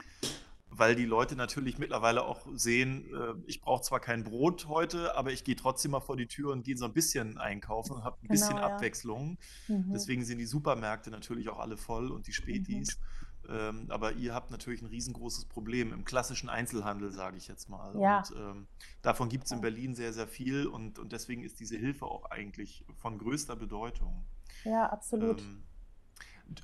[0.71, 5.33] weil die Leute natürlich mittlerweile auch sehen, äh, ich brauche zwar kein Brot heute, aber
[5.33, 8.17] ich gehe trotzdem mal vor die Tür und gehe so ein bisschen einkaufen und habe
[8.19, 8.63] ein genau, bisschen ja.
[8.63, 9.39] Abwechslung.
[9.69, 9.93] Mhm.
[9.93, 12.99] Deswegen sind die Supermärkte natürlich auch alle voll und die Spätis.
[12.99, 13.21] Mhm.
[13.49, 17.99] Ähm, aber ihr habt natürlich ein riesengroßes Problem im klassischen Einzelhandel, sage ich jetzt mal.
[17.99, 18.19] Ja.
[18.19, 18.67] Und ähm,
[19.03, 22.31] davon gibt es in Berlin sehr, sehr viel und, und deswegen ist diese Hilfe auch
[22.31, 24.25] eigentlich von größter Bedeutung.
[24.65, 25.41] Ja, absolut.
[25.41, 25.63] Ähm,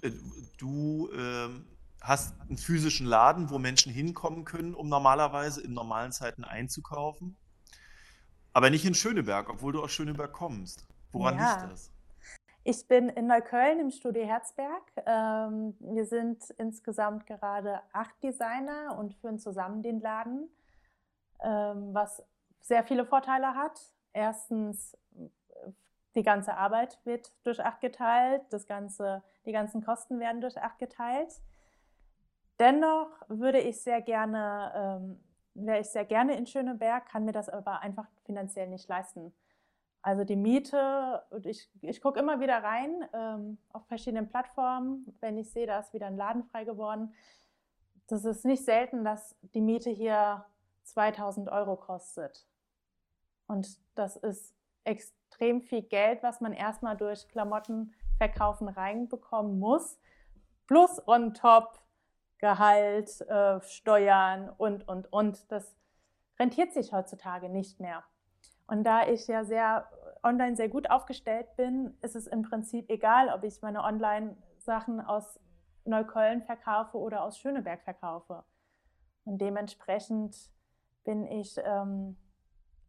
[0.02, 0.10] äh,
[0.58, 1.64] du ähm,
[2.06, 7.36] hast einen physischen Laden, wo Menschen hinkommen können, um normalerweise in normalen Zeiten einzukaufen.
[8.52, 10.86] Aber nicht in Schöneberg, obwohl du aus Schöneberg kommst.
[11.12, 11.60] Woran ja.
[11.60, 11.92] liegt das?
[12.64, 14.82] Ich bin in Neukölln im Studio Herzberg.
[15.04, 20.48] Ähm, wir sind insgesamt gerade acht Designer und führen zusammen den Laden,
[21.44, 22.22] ähm, was
[22.60, 23.78] sehr viele Vorteile hat.
[24.12, 24.96] Erstens,
[26.16, 30.78] die ganze Arbeit wird durch acht geteilt, das ganze, die ganzen Kosten werden durch acht
[30.78, 31.40] geteilt.
[32.58, 35.20] Dennoch würde ich sehr gerne, ähm,
[35.54, 39.34] wäre ich sehr gerne in Schöneberg, kann mir das aber einfach finanziell nicht leisten.
[40.02, 45.50] Also die Miete, ich, ich gucke immer wieder rein ähm, auf verschiedenen Plattformen, wenn ich
[45.50, 47.12] sehe, da ist wieder ein Laden frei geworden.
[48.06, 50.46] Das ist nicht selten, dass die Miete hier
[50.84, 52.46] 2000 Euro kostet.
[53.48, 59.98] Und das ist extrem viel Geld, was man erstmal durch Klamottenverkaufen reinbekommen muss.
[60.66, 61.80] Plus on top
[62.38, 65.50] Gehalt, äh, Steuern und, und, und.
[65.50, 65.76] Das
[66.38, 68.04] rentiert sich heutzutage nicht mehr.
[68.66, 69.88] Und da ich ja sehr
[70.22, 75.38] online sehr gut aufgestellt bin, ist es im Prinzip egal, ob ich meine Online-Sachen aus
[75.84, 78.44] Neukölln verkaufe oder aus Schöneberg verkaufe.
[79.24, 80.36] Und dementsprechend
[81.04, 82.16] bin ich, ähm,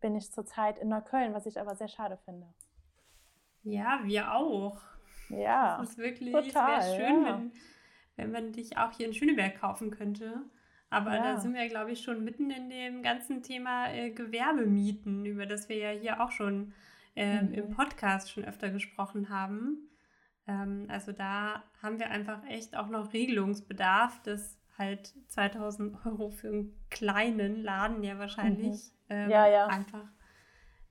[0.01, 2.47] bin ich zurzeit in Neukölln, was ich aber sehr schade finde.
[3.63, 4.79] Ja, wir auch.
[5.29, 5.77] Ja.
[5.77, 7.37] Das ist wirklich total, schön, ja.
[7.37, 7.51] wenn
[8.17, 10.41] wenn man dich auch hier in Schöneberg kaufen könnte.
[10.89, 11.23] Aber ja.
[11.23, 15.69] da sind wir, glaube ich, schon mitten in dem ganzen Thema äh, Gewerbemieten, über das
[15.69, 16.73] wir ja hier auch schon
[17.15, 17.53] äh, mhm.
[17.53, 19.89] im Podcast schon öfter gesprochen haben.
[20.47, 26.47] Ähm, also da haben wir einfach echt auch noch Regelungsbedarf, dass halt 2000 Euro für
[26.47, 29.15] einen kleinen Laden ja wahrscheinlich mhm.
[29.15, 29.67] ähm, ja, ja.
[29.67, 30.05] einfach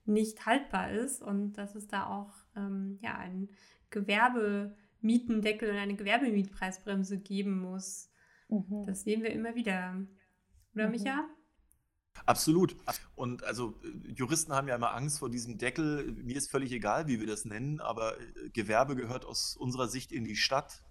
[0.05, 3.49] nicht haltbar ist und dass es da auch ähm, ja, ein
[3.91, 8.11] Gewerbe Mietendeckel und eine Gewerbemietpreisbremse geben muss.
[8.49, 8.85] Mhm.
[8.87, 10.07] Das sehen wir immer wieder.
[10.75, 10.93] Oder, mhm.
[10.93, 11.25] Micha?
[12.25, 12.77] Absolut.
[13.15, 16.13] Und also Juristen haben ja immer Angst vor diesem Deckel.
[16.13, 20.13] Mir ist völlig egal, wie wir das nennen, aber äh, Gewerbe gehört aus unserer Sicht
[20.13, 20.83] in die Stadt.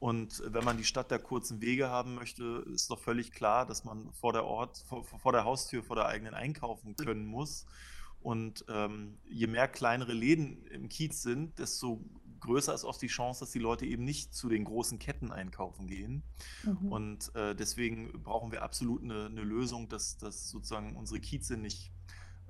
[0.00, 3.84] Und wenn man die Stadt der kurzen Wege haben möchte, ist doch völlig klar, dass
[3.84, 7.66] man vor der Ort, vor, vor der Haustür, vor der eigenen einkaufen können muss.
[8.20, 12.02] Und ähm, je mehr kleinere Läden im Kiez sind, desto
[12.40, 15.86] größer ist auch die Chance, dass die Leute eben nicht zu den großen Ketten einkaufen
[15.86, 16.22] gehen.
[16.64, 16.92] Mhm.
[16.92, 21.92] Und äh, deswegen brauchen wir absolut eine, eine, Lösung, dass, dass sozusagen unsere Kieze nicht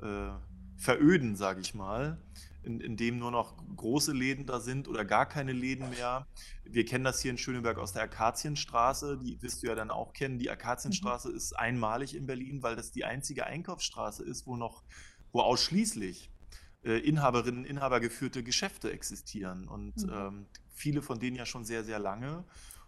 [0.02, 0.30] äh,
[0.76, 2.20] veröden, sage ich mal,
[2.62, 6.26] in, in dem nur noch große Läden da sind oder gar keine Läden mehr.
[6.64, 10.12] Wir kennen das hier in Schöneberg aus der Akazienstraße, die wirst du ja dann auch
[10.12, 10.38] kennen.
[10.38, 11.36] Die Akazienstraße mhm.
[11.36, 14.82] ist einmalig in Berlin, weil das die einzige Einkaufsstraße ist, wo noch,
[15.32, 16.30] wo ausschließlich
[16.84, 20.12] äh, Inhaberinnen, Inhaber geführte Geschäfte existieren und mhm.
[20.12, 22.44] ähm, viele von denen ja schon sehr, sehr lange.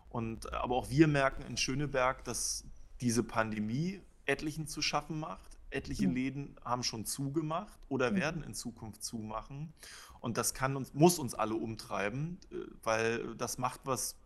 [0.09, 2.65] Und äh, aber auch wir merken in Schöneberg, dass
[3.01, 5.59] diese Pandemie etlichen zu schaffen macht.
[5.71, 6.15] Etliche mhm.
[6.15, 8.17] Läden haben schon zugemacht oder mhm.
[8.17, 9.73] werden in Zukunft zumachen.
[10.21, 14.17] Und das kann uns, muss uns alle umtreiben, äh, weil das macht was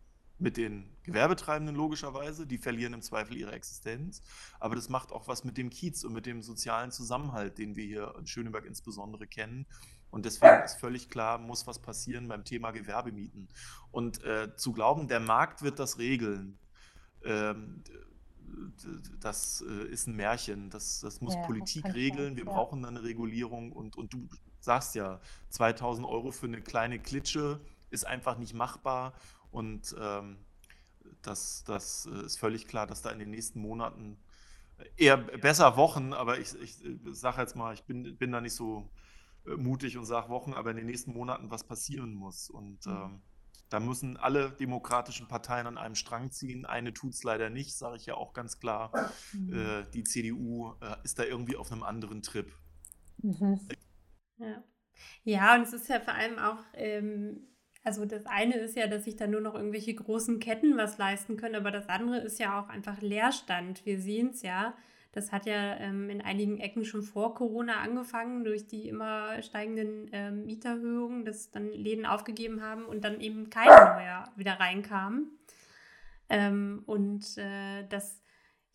[0.41, 4.23] mit den Gewerbetreibenden logischerweise, die verlieren im Zweifel ihre Existenz,
[4.59, 7.85] aber das macht auch was mit dem Kiez und mit dem sozialen Zusammenhalt, den wir
[7.85, 9.67] hier in Schöneberg insbesondere kennen.
[10.11, 13.49] Und deswegen ist völlig klar, muss was passieren beim Thema Gewerbemieten.
[13.93, 16.59] Und äh, zu glauben, der Markt wird das regeln,
[17.25, 17.85] ähm,
[19.21, 20.71] das äh, ist ein Märchen.
[20.71, 22.37] Das, das muss ja, Politik regeln.
[22.37, 22.51] Wir ja.
[22.51, 23.73] brauchen eine Regulierung.
[23.73, 24.29] Und, und du
[24.61, 29.15] sagst ja, 2000 Euro für eine kleine Klitsche ist einfach nicht machbar.
[29.51, 30.39] Und ähm,
[31.23, 34.19] das, das äh, ist völlig klar, dass da in den nächsten Monaten
[34.79, 38.41] äh, eher besser Wochen, aber ich, ich äh, sage jetzt mal, ich bin, bin da
[38.41, 38.89] nicht so
[39.57, 42.51] mutig und sage Wochen, aber in den nächsten Monaten was passieren muss.
[42.51, 42.93] Und mhm.
[42.93, 43.23] ähm,
[43.69, 46.67] da müssen alle demokratischen Parteien an einem Strang ziehen.
[46.67, 48.93] Eine tut es leider nicht, sage ich ja auch ganz klar.
[49.33, 49.53] Mhm.
[49.55, 52.53] Äh, die CDU äh, ist da irgendwie auf einem anderen Trip.
[53.19, 53.61] Mhm.
[54.39, 54.65] Ja.
[55.25, 57.47] ja, und es ist ja vor allem auch ähm,
[57.83, 61.37] also das eine ist ja, dass sich da nur noch irgendwelche großen Ketten was leisten
[61.37, 63.87] können, aber das andere ist ja auch einfach Leerstand.
[63.87, 64.75] Wir sehen es ja.
[65.13, 70.09] Das hat ja ähm, in einigen Ecken schon vor Corona angefangen, durch die immer steigenden
[70.13, 75.33] ähm, Mieterhöhungen, dass dann Läden aufgegeben haben und dann eben keine neue wieder reinkamen.
[76.29, 78.23] Ähm, und äh, das,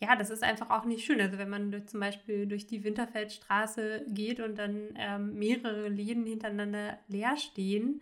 [0.02, 1.22] ja, das ist einfach auch nicht schön.
[1.22, 6.26] Also wenn man durch, zum Beispiel durch die Winterfeldstraße geht und dann ähm, mehrere Läden
[6.26, 8.02] hintereinander leer stehen,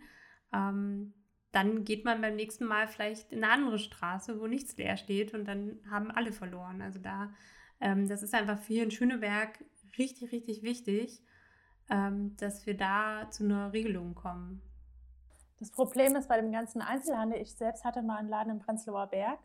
[0.54, 1.12] ähm,
[1.52, 5.34] dann geht man beim nächsten Mal vielleicht in eine andere Straße, wo nichts leer steht
[5.34, 6.82] und dann haben alle verloren.
[6.82, 7.32] Also da,
[7.80, 9.64] ähm, das ist einfach für hier in Schöneberg
[9.98, 11.22] richtig, richtig wichtig,
[11.90, 14.62] ähm, dass wir da zu einer Regelung kommen.
[15.58, 19.06] Das Problem ist bei dem ganzen Einzelhandel, ich selbst hatte mal einen Laden im Prenzlauer
[19.06, 19.38] Berg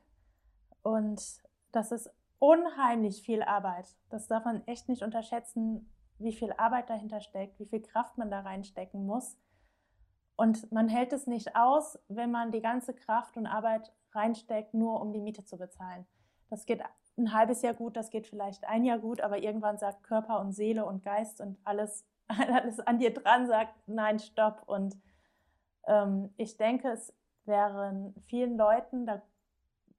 [0.82, 1.22] und
[1.72, 3.96] das ist unheimlich viel Arbeit.
[4.10, 8.32] Das darf man echt nicht unterschätzen, wie viel Arbeit dahinter steckt, wie viel Kraft man
[8.32, 9.38] da reinstecken muss.
[10.40, 15.02] Und man hält es nicht aus, wenn man die ganze Kraft und Arbeit reinsteckt, nur
[15.02, 16.06] um die Miete zu bezahlen.
[16.50, 16.82] Das geht
[17.18, 20.54] ein halbes Jahr gut, das geht vielleicht ein Jahr gut, aber irgendwann sagt Körper und
[20.54, 24.64] Seele und Geist und alles, alles an dir dran sagt, nein, stopp.
[24.66, 24.96] Und
[25.88, 29.22] ähm, ich denke, es wären vielen Leuten da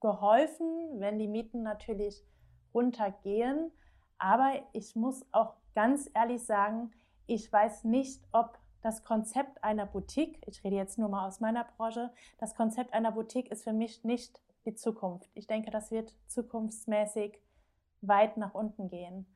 [0.01, 2.25] geholfen, wenn die Mieten natürlich
[2.73, 3.71] runtergehen.
[4.17, 6.93] Aber ich muss auch ganz ehrlich sagen,
[7.27, 11.65] ich weiß nicht, ob das Konzept einer Boutique, ich rede jetzt nur mal aus meiner
[11.65, 15.31] Branche, das Konzept einer Boutique ist für mich nicht die Zukunft.
[15.35, 17.39] Ich denke, das wird zukunftsmäßig
[18.03, 19.27] weit nach unten gehen.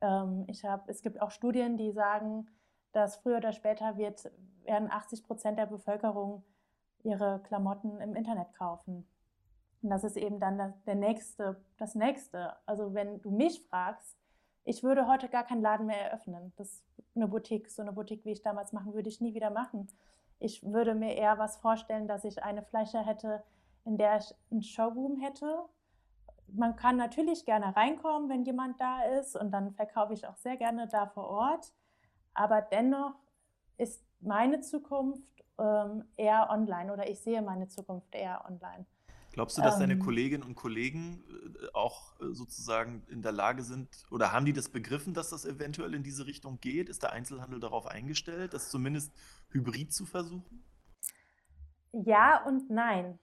[0.00, 2.48] Ähm, ich hab, es gibt auch Studien, die sagen,
[2.92, 4.30] dass früher oder später wird,
[4.64, 6.44] werden 80 Prozent der Bevölkerung
[7.02, 9.06] ihre Klamotten im Internet kaufen.
[9.82, 12.54] Und das ist eben dann der nächste, das nächste.
[12.66, 14.16] Also wenn du mich fragst,
[14.66, 16.52] ich würde heute gar keinen Laden mehr eröffnen.
[16.56, 16.82] Das
[17.14, 19.86] eine Boutique, so eine Boutique, wie ich damals machen, würde ich nie wieder machen.
[20.40, 23.44] Ich würde mir eher was vorstellen, dass ich eine Fläche hätte,
[23.84, 25.64] in der ich einen Showroom hätte.
[26.48, 30.56] Man kann natürlich gerne reinkommen, wenn jemand da ist und dann verkaufe ich auch sehr
[30.56, 31.72] gerne da vor Ort.
[32.34, 33.14] Aber dennoch
[33.78, 35.22] ist meine Zukunft
[35.58, 38.84] ähm, eher online oder ich sehe meine Zukunft eher online.
[39.36, 39.98] Glaubst du, dass deine ähm.
[39.98, 44.70] Kolleginnen und Kollegen äh, auch äh, sozusagen in der Lage sind oder haben die das
[44.70, 46.88] begriffen, dass das eventuell in diese Richtung geht?
[46.88, 49.12] Ist der Einzelhandel darauf eingestellt, das zumindest
[49.50, 50.64] hybrid zu versuchen?
[51.92, 53.18] Ja und nein.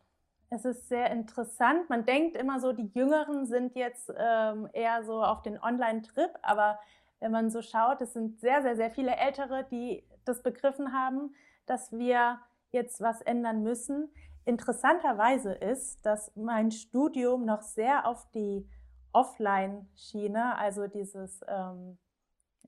[0.52, 1.89] Es ist sehr interessant.
[1.89, 6.78] Man denkt immer so, die Jüngeren sind jetzt ähm, eher so auf den Online-Trip, aber
[7.21, 11.34] wenn man so schaut, es sind sehr, sehr, sehr viele Ältere, die das begriffen haben,
[11.65, 12.39] dass wir
[12.71, 14.12] jetzt was ändern müssen.
[14.45, 18.67] Interessanterweise ist, dass mein Studium noch sehr auf die
[19.13, 21.97] Offline-Schiene, also dieses, ähm,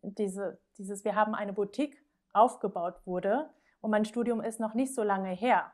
[0.01, 2.01] diese, dieses, wir haben eine Boutique
[2.33, 3.49] aufgebaut wurde.
[3.81, 5.71] Und mein Studium ist noch nicht so lange her.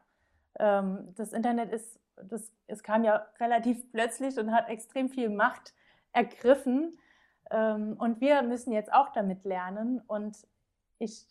[0.59, 5.73] Ähm, das Internet ist, das, es kam ja relativ plötzlich und hat extrem viel Macht
[6.13, 6.97] ergriffen.
[7.51, 10.01] Ähm, und wir müssen jetzt auch damit lernen.
[10.07, 10.47] Und
[10.99, 11.27] ich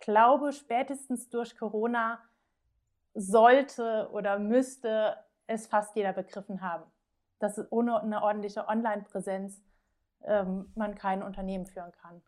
[0.00, 2.20] glaube, spätestens durch Corona
[3.14, 5.16] sollte oder müsste
[5.46, 6.84] es fast jeder begriffen haben,
[7.38, 9.62] dass ohne eine ordentliche Online-Präsenz
[10.24, 12.22] ähm, man kein Unternehmen führen kann.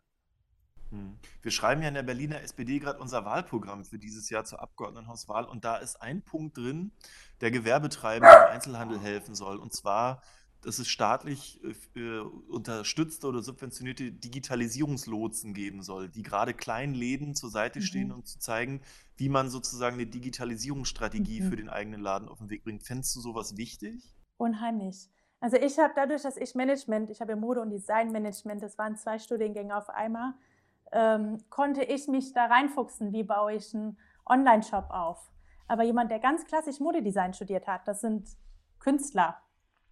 [0.89, 1.17] Hm.
[1.41, 5.45] Wir schreiben ja in der Berliner SPD gerade unser Wahlprogramm für dieses Jahr zur Abgeordnetenhauswahl
[5.45, 6.91] und da ist ein Punkt drin,
[7.39, 9.57] der Gewerbetreibenden im Einzelhandel helfen soll.
[9.57, 10.21] Und zwar
[10.61, 11.59] dass es staatlich
[11.95, 17.83] äh, unterstützte oder subventionierte Digitalisierungslotsen geben soll, die gerade kleinen Läden zur Seite mhm.
[17.83, 18.81] stehen, um zu zeigen,
[19.17, 21.49] wie man sozusagen eine Digitalisierungsstrategie mhm.
[21.49, 22.83] für den eigenen Laden auf den Weg bringt.
[22.83, 24.15] Fändest du sowas wichtig?
[24.37, 25.09] Unheimlich.
[25.39, 28.95] Also ich habe dadurch, dass ich Management, ich habe ja Mode- und Designmanagement, das waren
[28.95, 30.33] zwei Studiengänge auf einmal,
[30.91, 33.97] ähm, konnte ich mich da reinfuchsen, wie baue ich einen
[34.27, 35.31] Online-Shop auf.
[35.67, 38.27] Aber jemand, der ganz klassisch Modedesign studiert hat, das sind
[38.79, 39.41] Künstler,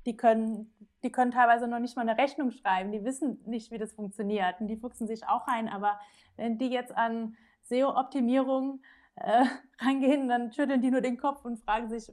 [0.05, 3.77] die können, die können teilweise noch nicht mal eine Rechnung schreiben, die wissen nicht, wie
[3.77, 5.67] das funktioniert und die fuchsen sich auch ein.
[5.67, 5.99] Aber
[6.35, 8.81] wenn die jetzt an SEO-Optimierung
[9.15, 9.45] äh,
[9.79, 12.11] reingehen, dann schütteln die nur den Kopf und fragen sich,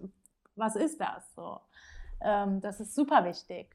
[0.54, 1.34] was ist das?
[1.34, 1.60] So,
[2.20, 3.74] ähm, das ist super wichtig.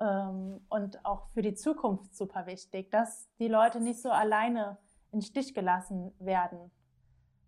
[0.00, 4.78] Ähm, und auch für die Zukunft super wichtig, dass die Leute nicht so alleine
[5.12, 6.70] in Stich gelassen werden.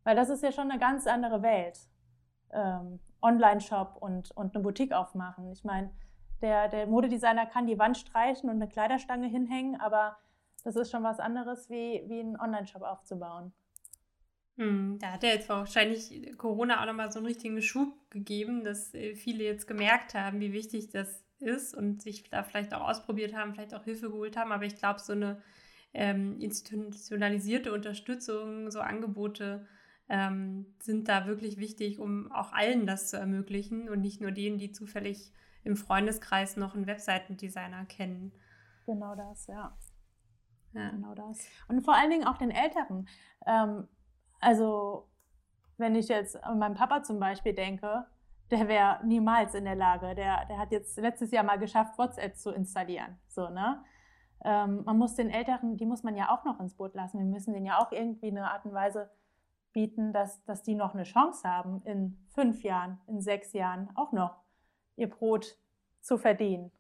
[0.05, 1.79] Weil das ist ja schon eine ganz andere Welt.
[2.53, 5.51] Ähm, Online-Shop und, und eine Boutique aufmachen.
[5.53, 5.91] Ich meine,
[6.43, 10.17] der, der Modedesigner kann die Wand streichen und eine Kleiderstange hinhängen, aber
[10.65, 13.53] das ist schon was anderes, wie, wie einen Online-Shop aufzubauen.
[14.57, 18.95] Hm, da hat ja jetzt wahrscheinlich Corona auch nochmal so einen richtigen Schub gegeben, dass
[18.95, 23.35] äh, viele jetzt gemerkt haben, wie wichtig das ist und sich da vielleicht auch ausprobiert
[23.35, 24.53] haben, vielleicht auch Hilfe geholt haben.
[24.53, 25.43] Aber ich glaube, so eine
[25.95, 29.67] ähm, institutionalisierte Unterstützung, so Angebote,
[30.11, 34.59] ähm, sind da wirklich wichtig, um auch allen das zu ermöglichen und nicht nur denen,
[34.59, 35.33] die zufällig
[35.63, 38.33] im Freundeskreis noch einen Webseitendesigner kennen.
[38.87, 39.77] Genau das, ja.
[40.73, 40.91] ja.
[40.91, 41.47] Genau das.
[41.69, 43.09] Und vor allen Dingen auch den Älteren.
[43.47, 43.87] Ähm,
[44.41, 45.09] also,
[45.79, 48.05] wenn ich jetzt an meinen Papa zum Beispiel denke,
[48.51, 50.17] der wäre niemals in der Lage.
[50.17, 53.17] Der, der hat jetzt letztes Jahr mal geschafft, WhatsApp zu installieren.
[53.29, 53.85] So, ne?
[54.45, 57.19] Ähm, man muss den Älteren, die muss man ja auch noch ins Boot lassen.
[57.19, 59.09] Wir müssen denen ja auch irgendwie eine Art und Weise
[59.73, 64.13] bieten, dass, dass die noch eine Chance haben, in fünf Jahren, in sechs Jahren auch
[64.13, 64.43] noch
[64.97, 65.57] ihr Brot
[66.01, 66.71] zu verdienen.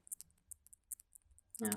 [1.58, 1.70] Ja.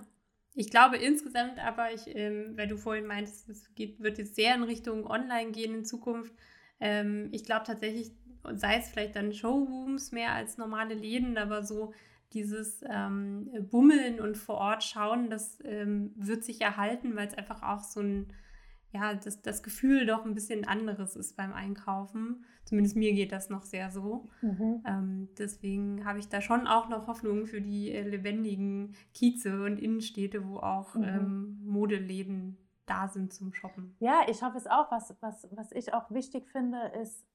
[0.55, 4.53] Ich glaube insgesamt aber, ich, ähm, weil du vorhin meintest, es geht, wird jetzt sehr
[4.55, 6.33] in Richtung Online gehen in Zukunft.
[6.79, 8.11] Ähm, ich glaube tatsächlich,
[8.53, 11.93] sei es vielleicht dann Showrooms mehr als normale Läden, aber so
[12.33, 17.63] dieses ähm, Bummeln und vor Ort schauen, das ähm, wird sich erhalten, weil es einfach
[17.63, 18.33] auch so ein
[18.93, 22.45] ja, das, das Gefühl doch ein bisschen anderes ist beim Einkaufen.
[22.63, 24.29] Zumindest mir geht das noch sehr so.
[24.41, 24.83] Mhm.
[24.85, 29.79] Ähm, deswegen habe ich da schon auch noch Hoffnung für die äh, lebendigen Kieze und
[29.79, 31.03] Innenstädte, wo auch mhm.
[31.03, 33.95] ähm, Modeläden da sind zum Shoppen.
[33.99, 34.91] Ja, ich hoffe es auch.
[34.91, 37.25] Was, was, was ich auch wichtig finde, ist,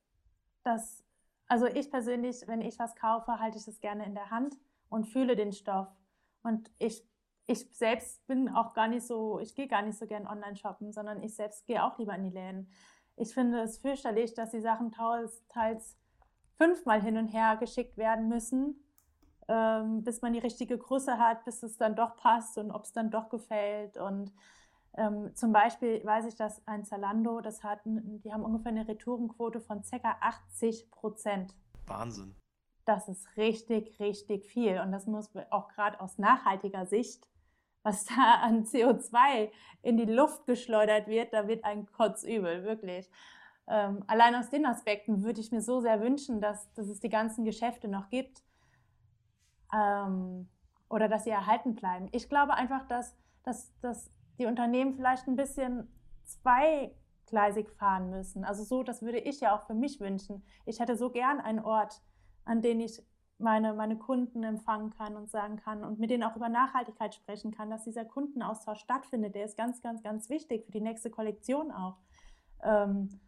[0.63, 1.05] dass,
[1.49, 4.57] also ich persönlich, wenn ich was kaufe, halte ich es gerne in der Hand
[4.89, 5.89] und fühle den Stoff.
[6.43, 7.05] Und ich
[7.49, 10.92] ich selbst bin auch gar nicht so, ich gehe gar nicht so gern online shoppen,
[10.92, 12.70] sondern ich selbst gehe auch lieber in die Läden.
[13.16, 15.96] Ich finde es fürchterlich, dass die Sachen teils, teils
[16.59, 18.84] fünfmal hin und her geschickt werden müssen,
[19.49, 22.92] ähm, bis man die richtige Größe hat, bis es dann doch passt und ob es
[22.92, 23.96] dann doch gefällt.
[23.96, 24.30] Und
[24.99, 29.61] ähm, zum Beispiel weiß ich, dass ein Zalando, das hat, die haben ungefähr eine Retourenquote
[29.61, 30.18] von ca.
[30.20, 31.55] 80 Prozent.
[31.86, 32.34] Wahnsinn.
[32.84, 34.80] Das ist richtig, richtig viel.
[34.80, 37.26] Und das muss auch gerade aus nachhaltiger Sicht
[37.89, 39.51] was da an CO2
[39.82, 43.09] in die Luft geschleudert wird, da wird ein Kotzübel, wirklich.
[43.66, 47.09] Ähm, allein aus den Aspekten würde ich mir so sehr wünschen, dass, dass es die
[47.09, 48.43] ganzen Geschäfte noch gibt
[49.74, 50.49] ähm,
[50.89, 52.09] oder dass sie erhalten bleiben.
[52.12, 55.89] Ich glaube einfach, dass, dass, dass die Unternehmen vielleicht ein bisschen
[56.24, 58.45] zweigleisig fahren müssen.
[58.45, 60.45] Also so, das würde ich ja auch für mich wünschen.
[60.64, 62.01] Ich hätte so gern einen Ort,
[62.45, 63.03] an den ich
[63.39, 67.53] meine, meine Kunden empfangen kann und sagen kann und mit denen auch über Nachhaltigkeit sprechen
[67.53, 69.34] kann, dass dieser Kundenaustausch stattfindet.
[69.34, 71.99] Der ist ganz, ganz, ganz wichtig für die nächste Kollektion auch.
[72.62, 73.20] Ähm,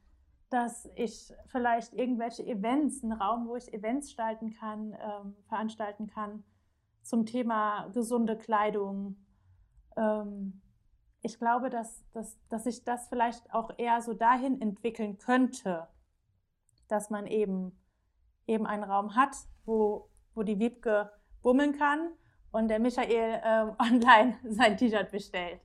[0.50, 6.42] dass ich vielleicht irgendwelche Events, einen Raum, wo ich Events gestalten kann, ähm, veranstalten kann
[7.02, 9.16] zum Thema gesunde Kleidung.
[9.96, 10.60] Ähm,
[11.22, 15.86] ich glaube, dass, dass, dass sich das vielleicht auch eher so dahin entwickeln könnte,
[16.88, 17.72] dass man eben,
[18.46, 19.34] eben einen Raum hat,
[19.64, 21.10] wo, wo die Wiebke
[21.42, 22.10] bummeln kann
[22.52, 25.60] und der Michael äh, online sein T-Shirt bestellt.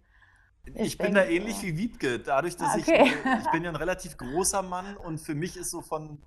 [0.65, 3.03] Ich, ich bin da ähnlich wie Wiebke, dadurch, dass okay.
[3.05, 6.19] ich, ich bin ja ein relativ großer Mann und für mich ist so von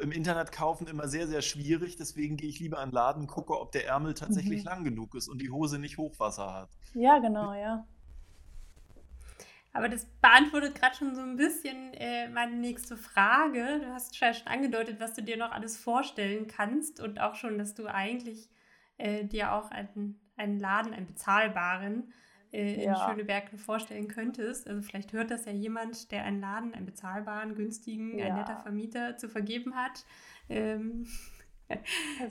[0.00, 1.96] im Internet kaufen immer sehr, sehr schwierig.
[1.96, 4.68] Deswegen gehe ich lieber an den Laden, gucke, ob der Ärmel tatsächlich mhm.
[4.68, 6.70] lang genug ist und die Hose nicht Hochwasser hat.
[6.94, 7.86] Ja, genau, ja.
[9.72, 13.80] Aber das beantwortet gerade schon so ein bisschen äh, meine nächste Frage.
[13.80, 17.74] Du hast schon angedeutet, was du dir noch alles vorstellen kannst und auch schon, dass
[17.74, 18.50] du eigentlich
[18.98, 22.12] äh, dir auch einen, einen Laden, einen bezahlbaren
[22.52, 22.92] äh, ja.
[22.92, 24.68] in Schöneberg vorstellen könntest.
[24.68, 28.26] Also vielleicht hört das ja jemand, der einen Laden, einen bezahlbaren, günstigen, ja.
[28.26, 30.04] ein netter Vermieter zu vergeben hat.
[30.50, 31.06] Ähm,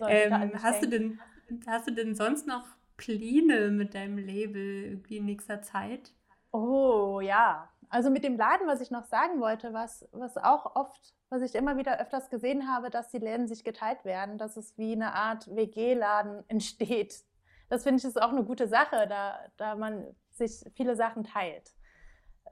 [0.07, 1.19] ähm, hast, du denn,
[1.65, 2.67] hast du denn sonst noch
[2.97, 6.13] Pläne mit deinem Label irgendwie in nächster Zeit?
[6.51, 11.13] Oh ja, also mit dem Laden, was ich noch sagen wollte, was, was auch oft,
[11.29, 14.77] was ich immer wieder öfters gesehen habe, dass die Läden sich geteilt werden, dass es
[14.77, 17.23] wie eine Art WG-Laden entsteht.
[17.69, 21.73] Das finde ich ist auch eine gute Sache, da, da man sich viele Sachen teilt.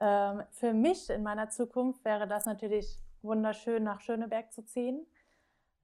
[0.00, 5.06] Ähm, für mich in meiner Zukunft wäre das natürlich wunderschön, nach Schöneberg zu ziehen.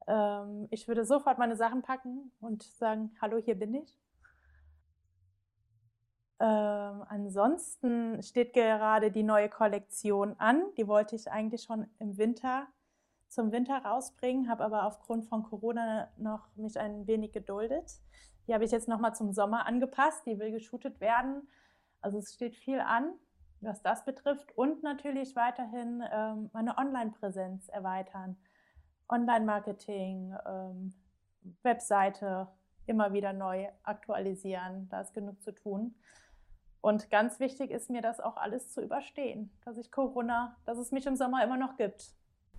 [0.06, 3.98] Ähm, ich würde sofort meine Sachen packen und sagen, hallo, hier bin ich.
[6.39, 10.62] Ähm, ansonsten steht gerade die neue Kollektion an.
[10.76, 12.66] Die wollte ich eigentlich schon im Winter
[13.28, 18.01] zum Winter rausbringen, habe aber aufgrund von Corona noch mich ein wenig geduldet.
[18.47, 20.24] Die habe ich jetzt nochmal zum Sommer angepasst.
[20.26, 21.49] Die will geshootet werden.
[22.01, 23.12] Also es steht viel an,
[23.61, 24.57] was das betrifft.
[24.57, 28.37] Und natürlich weiterhin ähm, meine Online-Präsenz erweitern.
[29.09, 30.95] Online-Marketing, ähm,
[31.62, 32.49] Webseite
[32.87, 34.89] immer wieder neu aktualisieren.
[34.89, 35.95] Da ist genug zu tun.
[36.81, 40.93] Und ganz wichtig ist mir das auch alles zu überstehen, dass ich Corona, dass es
[40.93, 42.14] mich im Sommer immer noch gibt.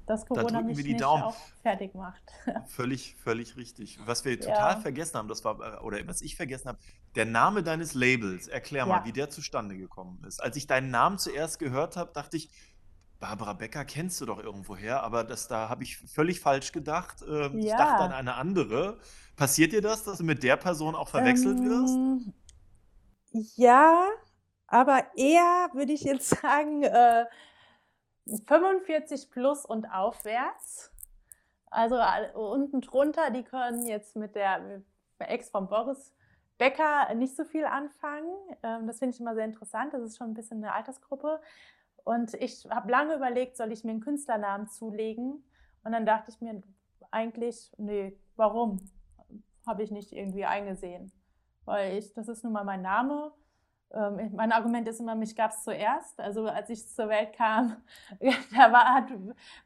[0.06, 2.24] Dass Corona mich nicht auch fertig macht.
[2.68, 4.00] völlig, völlig richtig.
[4.06, 4.80] Was wir total ja.
[4.80, 6.80] vergessen haben, das war, oder was ich vergessen habe,
[7.16, 9.06] der Name deines Labels, erklär mal, ja.
[9.06, 10.42] wie der zustande gekommen ist.
[10.42, 12.50] Als ich deinen Namen zuerst gehört habe, dachte ich,
[13.20, 17.24] Barbara Becker kennst du doch irgendwoher, aber das, da habe ich völlig falsch gedacht.
[17.28, 19.00] Ähm, ich dachte an eine andere.
[19.36, 22.34] Passiert dir das, dass du mit der Person auch verwechselt wirst?
[23.56, 24.08] Ja,
[24.68, 27.26] aber eher würde ich jetzt sagen äh,
[28.48, 30.92] 45 plus und aufwärts.
[31.70, 31.98] Also
[32.34, 34.82] unten drunter, die können jetzt mit der
[35.20, 36.14] Ex von Boris
[36.58, 38.34] Becker nicht so viel anfangen.
[38.64, 39.94] Ähm, das finde ich immer sehr interessant.
[39.94, 41.40] Das ist schon ein bisschen eine Altersgruppe.
[42.04, 45.44] Und ich habe lange überlegt, soll ich mir einen Künstlernamen zulegen?
[45.84, 46.62] Und dann dachte ich mir
[47.12, 48.80] eigentlich, nee, warum?
[49.66, 51.12] Habe ich nicht irgendwie eingesehen.
[51.68, 53.32] Weil ich, das ist nun mal mein Name
[53.94, 56.20] ähm, mein Argument ist immer, mich gab es zuerst.
[56.20, 57.78] Also als ich zur Welt kam,
[58.56, 59.10] da war, hat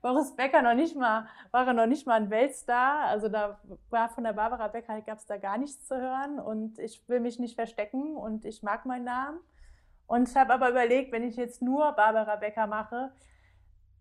[0.01, 3.05] Boris Becker noch nicht mal, war er noch nicht mal ein Weltstar.
[3.07, 6.77] Also da war von der Barbara Becker gab es da gar nichts zu hören und
[6.79, 9.39] ich will mich nicht verstecken und ich mag meinen Namen.
[10.05, 13.11] Und ich habe aber überlegt, wenn ich jetzt nur Barbara Becker mache,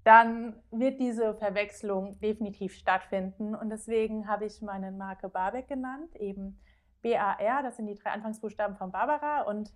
[0.05, 3.55] dann wird diese Verwechslung definitiv stattfinden.
[3.55, 6.59] Und deswegen habe ich meine Marke Barbeck genannt, eben
[7.03, 9.73] B-A-R, das sind die drei Anfangsbuchstaben von Barbara und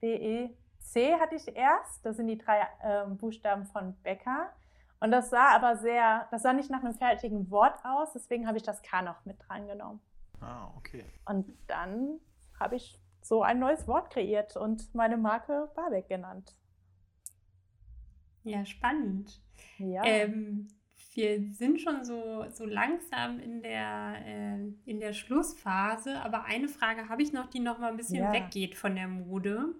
[0.00, 2.04] B-E-C hatte ich erst.
[2.04, 4.50] Das sind die drei äh, Buchstaben von Becker.
[5.00, 8.56] Und das sah aber sehr, das sah nicht nach einem fertigen Wort aus, deswegen habe
[8.56, 10.00] ich das K noch mit drangenommen.
[10.40, 11.04] Ah, okay.
[11.24, 12.20] Und dann
[12.58, 16.56] habe ich so ein neues Wort kreiert und meine Marke Barbeck genannt.
[18.44, 19.40] Ja, spannend.
[19.78, 20.02] Ja.
[20.04, 20.68] Ähm,
[21.14, 27.08] wir sind schon so, so langsam in der, äh, in der Schlussphase, aber eine Frage
[27.08, 28.32] habe ich noch, die noch mal ein bisschen ja.
[28.32, 29.74] weggeht von der Mode.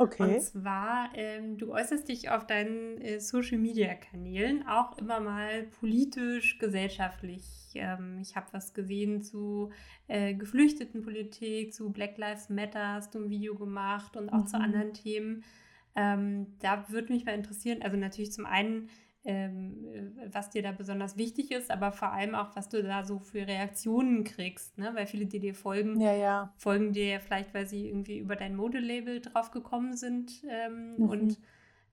[0.00, 0.22] Okay.
[0.22, 7.42] Und zwar, ähm, du äußerst dich auf deinen äh, Social-Media-Kanälen auch immer mal politisch, gesellschaftlich.
[7.74, 9.70] Ähm, ich habe was gesehen zu
[10.06, 14.46] äh, Geflüchtetenpolitik, zu Black Lives Matter, hast du ein Video gemacht und auch mhm.
[14.46, 15.42] zu anderen Themen.
[15.96, 18.88] Ähm, da würde mich mal interessieren, also natürlich zum einen,
[19.24, 23.04] ähm, äh, was dir da besonders wichtig ist, aber vor allem auch, was du da
[23.04, 24.90] so für Reaktionen kriegst, ne?
[24.94, 26.52] weil viele, die dir folgen, ja, ja.
[26.56, 31.08] folgen dir vielleicht, weil sie irgendwie über dein Modelabel drauf gekommen sind ähm, mhm.
[31.08, 31.38] und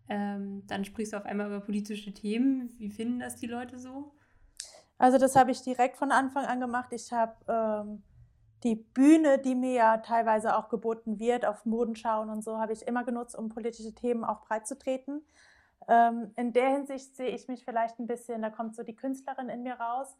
[0.07, 2.73] ähm, dann sprichst du auf einmal über politische Themen.
[2.77, 4.11] Wie finden das die Leute so?
[4.97, 6.93] Also das habe ich direkt von Anfang an gemacht.
[6.93, 8.03] Ich habe ähm,
[8.63, 12.87] die Bühne, die mir ja teilweise auch geboten wird, auf Modenschauen und so, habe ich
[12.87, 15.21] immer genutzt, um politische Themen auch breit zu treten.
[15.87, 19.49] Ähm, in der Hinsicht sehe ich mich vielleicht ein bisschen, da kommt so die Künstlerin
[19.49, 20.17] in mir raus.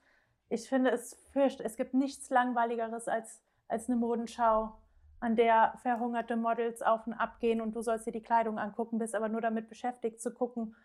[0.50, 4.74] Ich finde es fürcht, es gibt nichts Langweiligeres als, als eine Modenschau,
[5.20, 9.00] an der verhungerte Models auf und ab gehen und du sollst dir die Kleidung angucken,
[9.00, 10.76] bist aber nur damit beschäftigt zu gucken,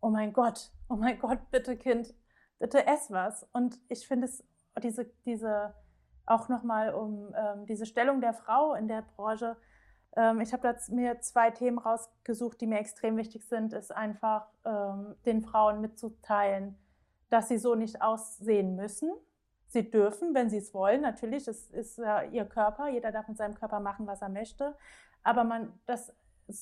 [0.00, 2.14] oh mein Gott, oh mein Gott, bitte Kind,
[2.58, 3.46] bitte ess was.
[3.52, 4.44] Und ich finde es,
[4.82, 5.74] diese, diese,
[6.24, 9.56] auch nochmal um ähm, diese Stellung der Frau in der Branche,
[10.40, 15.42] ich habe mir zwei Themen rausgesucht, die mir extrem wichtig sind, ist einfach ähm, den
[15.42, 16.76] Frauen mitzuteilen,
[17.30, 19.12] dass sie so nicht aussehen müssen.
[19.68, 23.36] Sie dürfen, wenn sie es wollen, natürlich, es ist ja ihr Körper, jeder darf mit
[23.36, 24.74] seinem Körper machen, was er möchte,
[25.22, 26.12] aber man, das,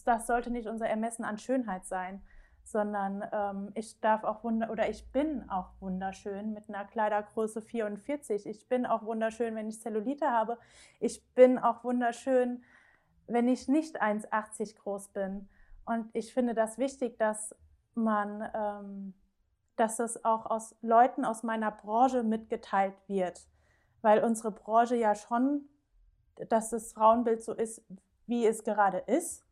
[0.05, 2.21] das sollte nicht unser Ermessen an Schönheit sein,
[2.65, 8.45] sondern ähm, ich darf auch wunder oder ich bin auch wunderschön mit einer Kleidergröße 44.
[8.45, 10.59] Ich bin auch wunderschön, wenn ich Zellulite habe.
[10.99, 12.65] Ich bin auch wunderschön,
[13.27, 15.49] wenn ich nicht 1,80 groß bin.
[15.85, 17.55] Und ich finde das wichtig, dass
[17.95, 19.15] man, ähm,
[19.77, 23.47] dass das auch aus Leuten aus meiner Branche mitgeteilt wird.
[24.03, 25.63] Weil unsere Branche ja schon,
[26.49, 27.83] dass das Frauenbild so ist,
[28.27, 29.45] wie es gerade ist.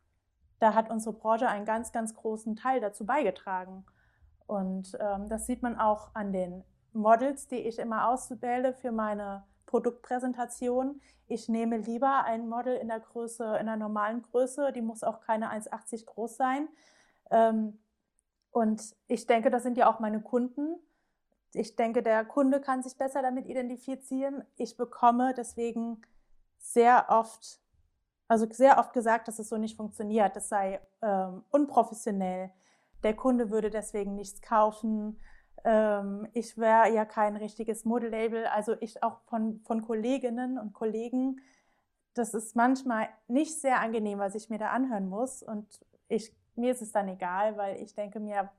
[0.59, 3.85] Da hat unsere Branche einen ganz, ganz großen Teil dazu beigetragen.
[4.47, 6.63] Und ähm, das sieht man auch an den
[6.93, 11.01] Models, die ich immer auswähle für meine Produktpräsentation.
[11.27, 15.21] Ich nehme lieber ein Model in der Größe, in der normalen Größe, die muss auch
[15.21, 16.67] keine 1,80 groß sein.
[17.31, 17.79] Ähm,
[18.51, 20.77] und ich denke, das sind ja auch meine Kunden.
[21.53, 24.43] Ich denke, der Kunde kann sich besser damit identifizieren.
[24.55, 26.01] Ich bekomme deswegen
[26.57, 27.59] sehr oft,
[28.27, 30.35] also sehr oft gesagt, dass es so nicht funktioniert.
[30.35, 32.51] Das sei ähm, unprofessionell.
[33.03, 35.19] Der Kunde würde deswegen nichts kaufen
[35.65, 41.41] ähm, ich wäre ja kein richtiges Modelabel, also ich auch von, von Kolleginnen und Kollegen,
[42.13, 45.43] das ist manchmal nicht sehr angenehm, was ich mir da anhören muss.
[45.43, 45.67] Und
[46.07, 48.49] ich, mir ist es dann egal, weil ich denke mir,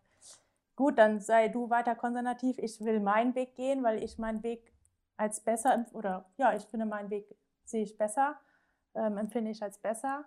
[0.75, 4.73] gut, dann sei du weiter konservativ, ich will meinen Weg gehen, weil ich meinen Weg
[5.17, 7.35] als besser, oder ja, ich finde meinen Weg
[7.65, 8.37] sehe ich besser,
[8.95, 10.25] ähm, empfinde ich als besser.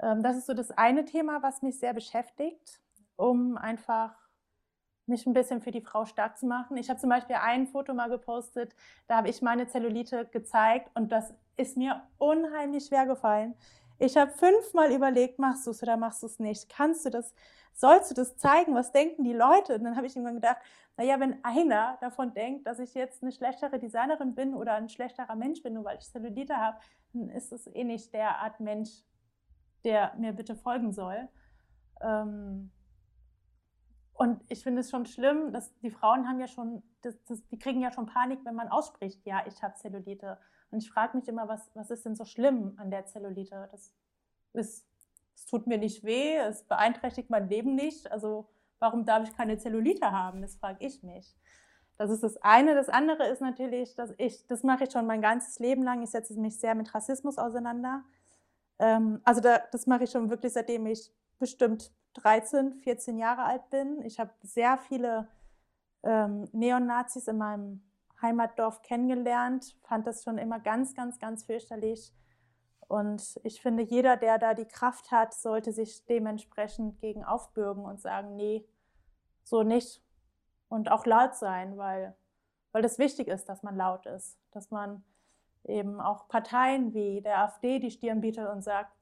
[0.00, 2.80] Ähm, das ist so das eine Thema, was mich sehr beschäftigt,
[3.16, 4.27] um einfach
[5.08, 6.76] mich ein bisschen für die Frau stark zu machen.
[6.76, 8.74] Ich habe zum Beispiel ein Foto mal gepostet,
[9.06, 13.54] da habe ich meine Zellulite gezeigt und das ist mir unheimlich schwer gefallen.
[13.98, 16.68] Ich habe fünfmal überlegt, machst du es oder machst du es nicht?
[16.68, 17.34] Kannst du das,
[17.72, 18.74] sollst du das zeigen?
[18.74, 19.74] Was denken die Leute?
[19.74, 20.58] Und dann habe ich irgendwann gedacht,
[20.96, 25.34] naja, wenn einer davon denkt, dass ich jetzt eine schlechtere Designerin bin oder ein schlechterer
[25.34, 26.78] Mensch bin, nur weil ich Cellulite habe,
[27.12, 28.90] dann ist es eh nicht der Art Mensch,
[29.84, 31.28] der mir bitte folgen soll.
[32.00, 32.70] Ähm,
[34.18, 37.58] und ich finde es schon schlimm, dass die Frauen haben ja schon, das, das, die
[37.58, 40.38] kriegen ja schon Panik, wenn man ausspricht, ja, ich habe Zellulite.
[40.72, 43.68] Und ich frage mich immer, was, was ist denn so schlimm an der Zellulite?
[43.70, 43.94] Das
[44.54, 44.88] ist,
[45.36, 48.10] es tut mir nicht weh, es beeinträchtigt mein Leben nicht.
[48.10, 48.48] Also
[48.80, 50.42] warum darf ich keine Zellulite haben?
[50.42, 51.36] Das frage ich mich.
[51.96, 52.74] Das ist das eine.
[52.74, 56.02] Das andere ist natürlich, dass ich, das mache ich schon mein ganzes Leben lang.
[56.02, 58.02] Ich setze mich sehr mit Rassismus auseinander.
[58.80, 63.70] Ähm, also da, das mache ich schon wirklich, seitdem ich bestimmt 13, 14 Jahre alt
[63.70, 64.02] bin.
[64.02, 65.28] Ich habe sehr viele
[66.02, 67.82] ähm, Neonazis in meinem
[68.20, 72.12] Heimatdorf kennengelernt, fand das schon immer ganz, ganz, ganz fürchterlich.
[72.88, 78.00] Und ich finde, jeder, der da die Kraft hat, sollte sich dementsprechend gegen aufbürgen und
[78.00, 78.66] sagen, nee,
[79.44, 80.02] so nicht.
[80.68, 82.16] Und auch laut sein, weil,
[82.72, 84.38] weil das wichtig ist, dass man laut ist.
[84.52, 85.04] Dass man
[85.64, 88.92] eben auch Parteien wie der AfD die Stirn bietet und sagt,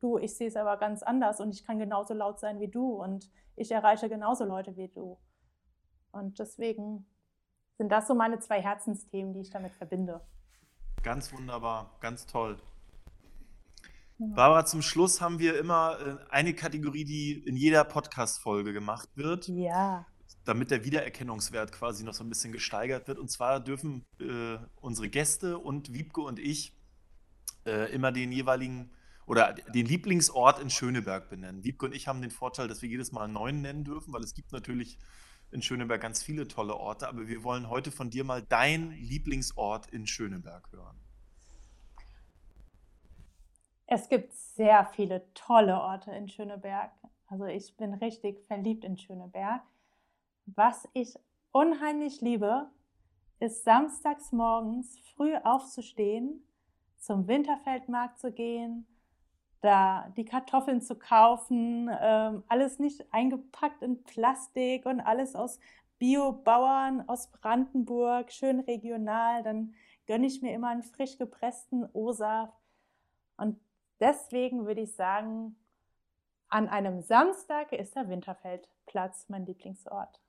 [0.00, 3.02] du, ich sehe es aber ganz anders und ich kann genauso laut sein wie du
[3.02, 5.18] und ich erreiche genauso Leute wie du.
[6.12, 7.06] Und deswegen
[7.76, 10.20] sind das so meine zwei Herzensthemen, die ich damit verbinde.
[11.02, 12.58] Ganz wunderbar, ganz toll.
[14.20, 19.46] Barbara, zum Schluss haben wir immer äh, eine Kategorie, die in jeder Podcast-Folge gemacht wird.
[19.46, 20.06] Ja.
[20.44, 23.18] Damit der Wiedererkennungswert quasi noch so ein bisschen gesteigert wird.
[23.18, 26.76] Und zwar dürfen äh, unsere Gäste und Wiebke und ich
[27.64, 28.90] äh, immer den jeweiligen
[29.28, 31.62] oder den Lieblingsort in Schöneberg benennen.
[31.62, 34.22] Wiebke und ich haben den Vorteil, dass wir jedes Mal einen neuen nennen dürfen, weil
[34.22, 34.98] es gibt natürlich
[35.50, 39.86] in Schöneberg ganz viele tolle Orte, aber wir wollen heute von dir mal dein Lieblingsort
[39.90, 40.98] in Schöneberg hören.
[43.86, 46.90] Es gibt sehr viele tolle Orte in Schöneberg.
[47.26, 49.62] Also ich bin richtig verliebt in Schöneberg.
[50.46, 51.14] Was ich
[51.52, 52.70] unheimlich liebe,
[53.40, 56.42] ist samstags morgens früh aufzustehen,
[56.98, 58.86] zum Winterfeldmarkt zu gehen,
[59.60, 65.58] da die Kartoffeln zu kaufen, ähm, alles nicht eingepackt in Plastik und alles aus
[65.98, 69.42] Biobauern aus Brandenburg, schön regional.
[69.42, 69.74] Dann
[70.06, 72.54] gönne ich mir immer einen frisch gepressten O-Saft.
[73.36, 73.58] Und
[74.00, 75.56] deswegen würde ich sagen,
[76.48, 80.20] an einem Samstag ist der Winterfeldplatz mein Lieblingsort.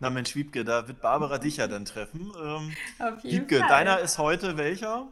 [0.00, 2.32] Na Mensch, Wiebke, da wird Barbara dich ja dann treffen.
[2.36, 3.68] Ähm, Auf jeden Wiebke, Fall.
[3.68, 5.08] deiner ist heute welcher?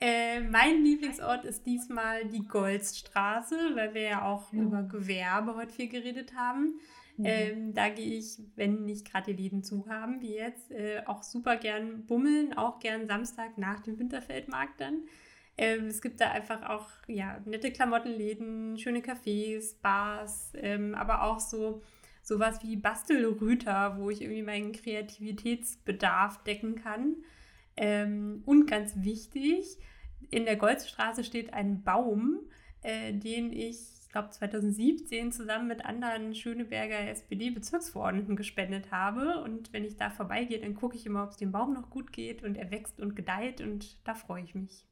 [0.00, 4.62] Äh, mein Lieblingsort ist diesmal die Goldstraße, weil wir ja auch mhm.
[4.62, 6.80] über Gewerbe heute viel geredet haben.
[7.18, 7.24] Mhm.
[7.26, 11.22] Ähm, da gehe ich, wenn nicht gerade die Läden zu haben, wie jetzt, äh, auch
[11.22, 15.02] super gern bummeln, auch gern Samstag nach dem Winterfeldmarkt dann.
[15.58, 21.40] Ähm, es gibt da einfach auch ja, nette Klamottenläden, schöne Cafés, Bars, ähm, aber auch
[21.40, 21.82] so
[22.22, 27.16] sowas wie Bastelrüter, wo ich irgendwie meinen Kreativitätsbedarf decken kann.
[27.76, 29.78] Ähm, und ganz wichtig,
[30.30, 32.40] in der Goldstraße steht ein Baum,
[32.82, 39.42] äh, den ich, ich glaube 2017 zusammen mit anderen Schöneberger SPD-Bezirksverordneten gespendet habe.
[39.42, 42.12] Und wenn ich da vorbeigehe, dann gucke ich immer, ob es dem Baum noch gut
[42.12, 44.86] geht und er wächst und gedeiht und da freue ich mich.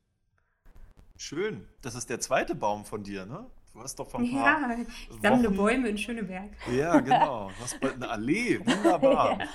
[1.16, 1.66] Schön.
[1.82, 3.46] Das ist der zweite Baum von dir, ne?
[3.72, 6.50] Du hast doch von Ja, ich sammle Bäume in Schöneberg.
[6.72, 7.48] Ja, genau.
[7.48, 8.60] Du hast bald eine Allee.
[8.60, 9.38] Wunderbar.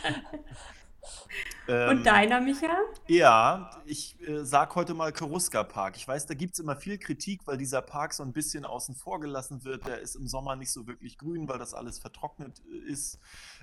[1.68, 2.78] Ähm, Und deiner, Micha?
[3.08, 5.96] Ja, ich äh, sag heute mal Karuska Park.
[5.96, 8.96] Ich weiß, da gibt es immer viel Kritik, weil dieser Park so ein bisschen außen
[8.96, 9.88] vor gelassen wird.
[9.88, 13.20] Der ist im Sommer nicht so wirklich grün, weil das alles vertrocknet äh, ist.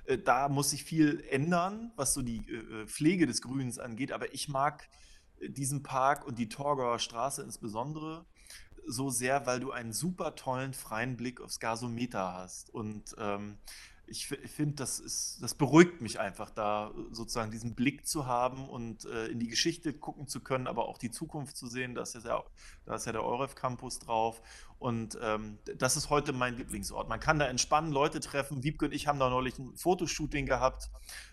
[0.06, 4.12] Äh, da muss sich viel ändern, was so die äh, äh Pflege des Grüns angeht.
[4.12, 4.88] Aber ich mag
[5.40, 8.24] äh, diesen Park und die Torgauer Straße insbesondere
[8.86, 12.70] so sehr, weil du einen super tollen freien Blick aufs Gasometer hast.
[12.70, 13.58] Und ähm,
[14.10, 19.28] ich finde, das das beruhigt mich einfach, da sozusagen diesen Blick zu haben und äh,
[19.28, 21.94] in die Geschichte gucken zu können, aber auch die Zukunft zu sehen.
[21.94, 22.44] Da ist ja, der,
[22.84, 24.42] da ist ja der EUREF Campus drauf.
[24.78, 27.08] Und ähm, das ist heute mein Lieblingsort.
[27.08, 28.64] Man kann da entspannen, Leute treffen.
[28.64, 30.90] Wiebke und ich haben da neulich ein Fotoshooting gehabt.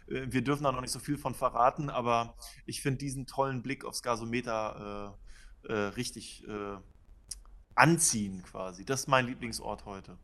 [0.07, 3.63] Äh, wir dürfen da noch nicht so viel von verraten, aber ich finde diesen tollen
[3.63, 5.17] Blick aufs Gasometer
[5.63, 6.77] äh, äh richtig äh,
[7.75, 8.85] anziehen quasi.
[8.85, 10.17] Das ist mein Lieblingsort heute.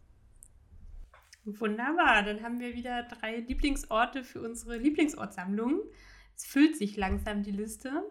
[1.46, 5.82] Wunderbar, dann haben wir wieder drei Lieblingsorte für unsere Lieblingsortsammlung.
[6.36, 8.04] Es füllt sich langsam die Liste.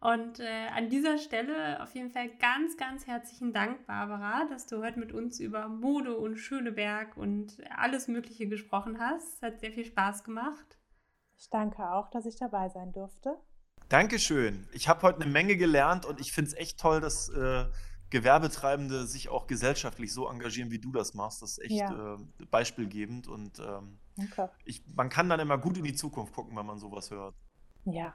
[0.00, 4.82] Und äh, an dieser Stelle auf jeden Fall ganz, ganz herzlichen Dank, Barbara, dass du
[4.82, 9.36] heute mit uns über Mode und Schöneberg und alles Mögliche gesprochen hast.
[9.36, 10.76] Es hat sehr viel Spaß gemacht.
[11.38, 13.36] Ich danke auch, dass ich dabei sein durfte.
[13.88, 14.66] Dankeschön.
[14.72, 17.66] Ich habe heute eine Menge gelernt und ich finde es echt toll, dass äh,
[18.12, 21.40] Gewerbetreibende sich auch gesellschaftlich so engagieren, wie du das machst.
[21.40, 22.14] Das ist echt Ja.
[22.16, 24.50] äh, beispielgebend und ähm, Danke.
[24.66, 27.34] ich, man kann dann immer gut in die Zukunft gucken, wenn man sowas hört.
[27.86, 28.14] Ja,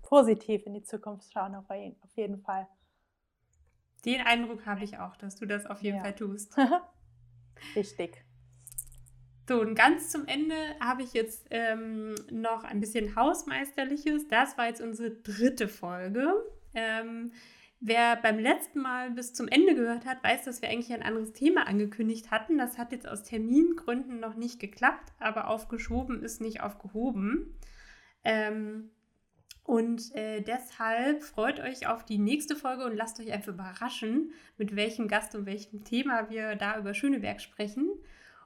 [0.00, 2.66] positiv in die Zukunft schauen auf jeden, auf jeden Fall.
[4.06, 6.02] Den Eindruck habe ich auch, dass du das auf jeden Ja.
[6.02, 6.56] Fall tust.
[7.74, 8.24] Wichtig.
[9.46, 14.28] So, und ganz zum Ende habe ich jetzt ähm, noch ein bisschen Hausmeisterliches.
[14.28, 16.32] Das war jetzt unsere dritte Folge.
[16.74, 17.32] Ähm,
[17.86, 21.32] wer beim letzten Mal bis zum Ende gehört hat, weiß, dass wir eigentlich ein anderes
[21.32, 22.58] Thema angekündigt hatten.
[22.58, 27.54] Das hat jetzt aus Termingründen noch nicht geklappt, aber aufgeschoben ist nicht aufgehoben.
[28.24, 28.90] Ähm,
[29.62, 34.74] und äh, deshalb freut euch auf die nächste Folge und lasst euch einfach überraschen, mit
[34.74, 37.88] welchem Gast und welchem Thema wir da über Schöneberg sprechen.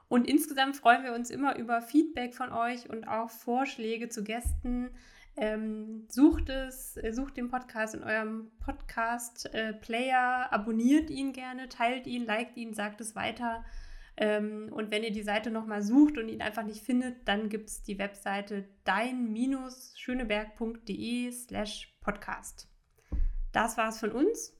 [0.07, 4.91] Und insgesamt freuen wir uns immer über Feedback von euch und auch Vorschläge zu Gästen.
[5.37, 12.25] Ähm, sucht es, äh, sucht den Podcast in eurem Podcast-Player, abonniert ihn gerne, teilt ihn,
[12.25, 13.63] liked ihn, sagt es weiter.
[14.17, 17.69] Ähm, und wenn ihr die Seite nochmal sucht und ihn einfach nicht findet, dann gibt
[17.69, 22.67] es die Webseite dein-schöneberg.de slash podcast.
[23.53, 24.53] Das war's von uns.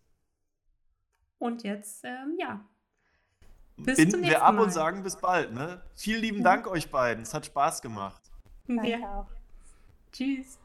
[1.38, 2.66] Und jetzt, ähm, ja,
[3.78, 4.64] Bis zum Binden wir nächsten ab Mal.
[4.64, 5.54] und sagen bis bald.
[5.54, 5.82] Ne?
[5.96, 7.24] Vielen lieben Dank euch beiden.
[7.24, 8.22] Es hat Spaß gemacht.
[8.68, 9.20] Danke ja.
[9.20, 9.28] auch.
[10.12, 10.61] Tschüss.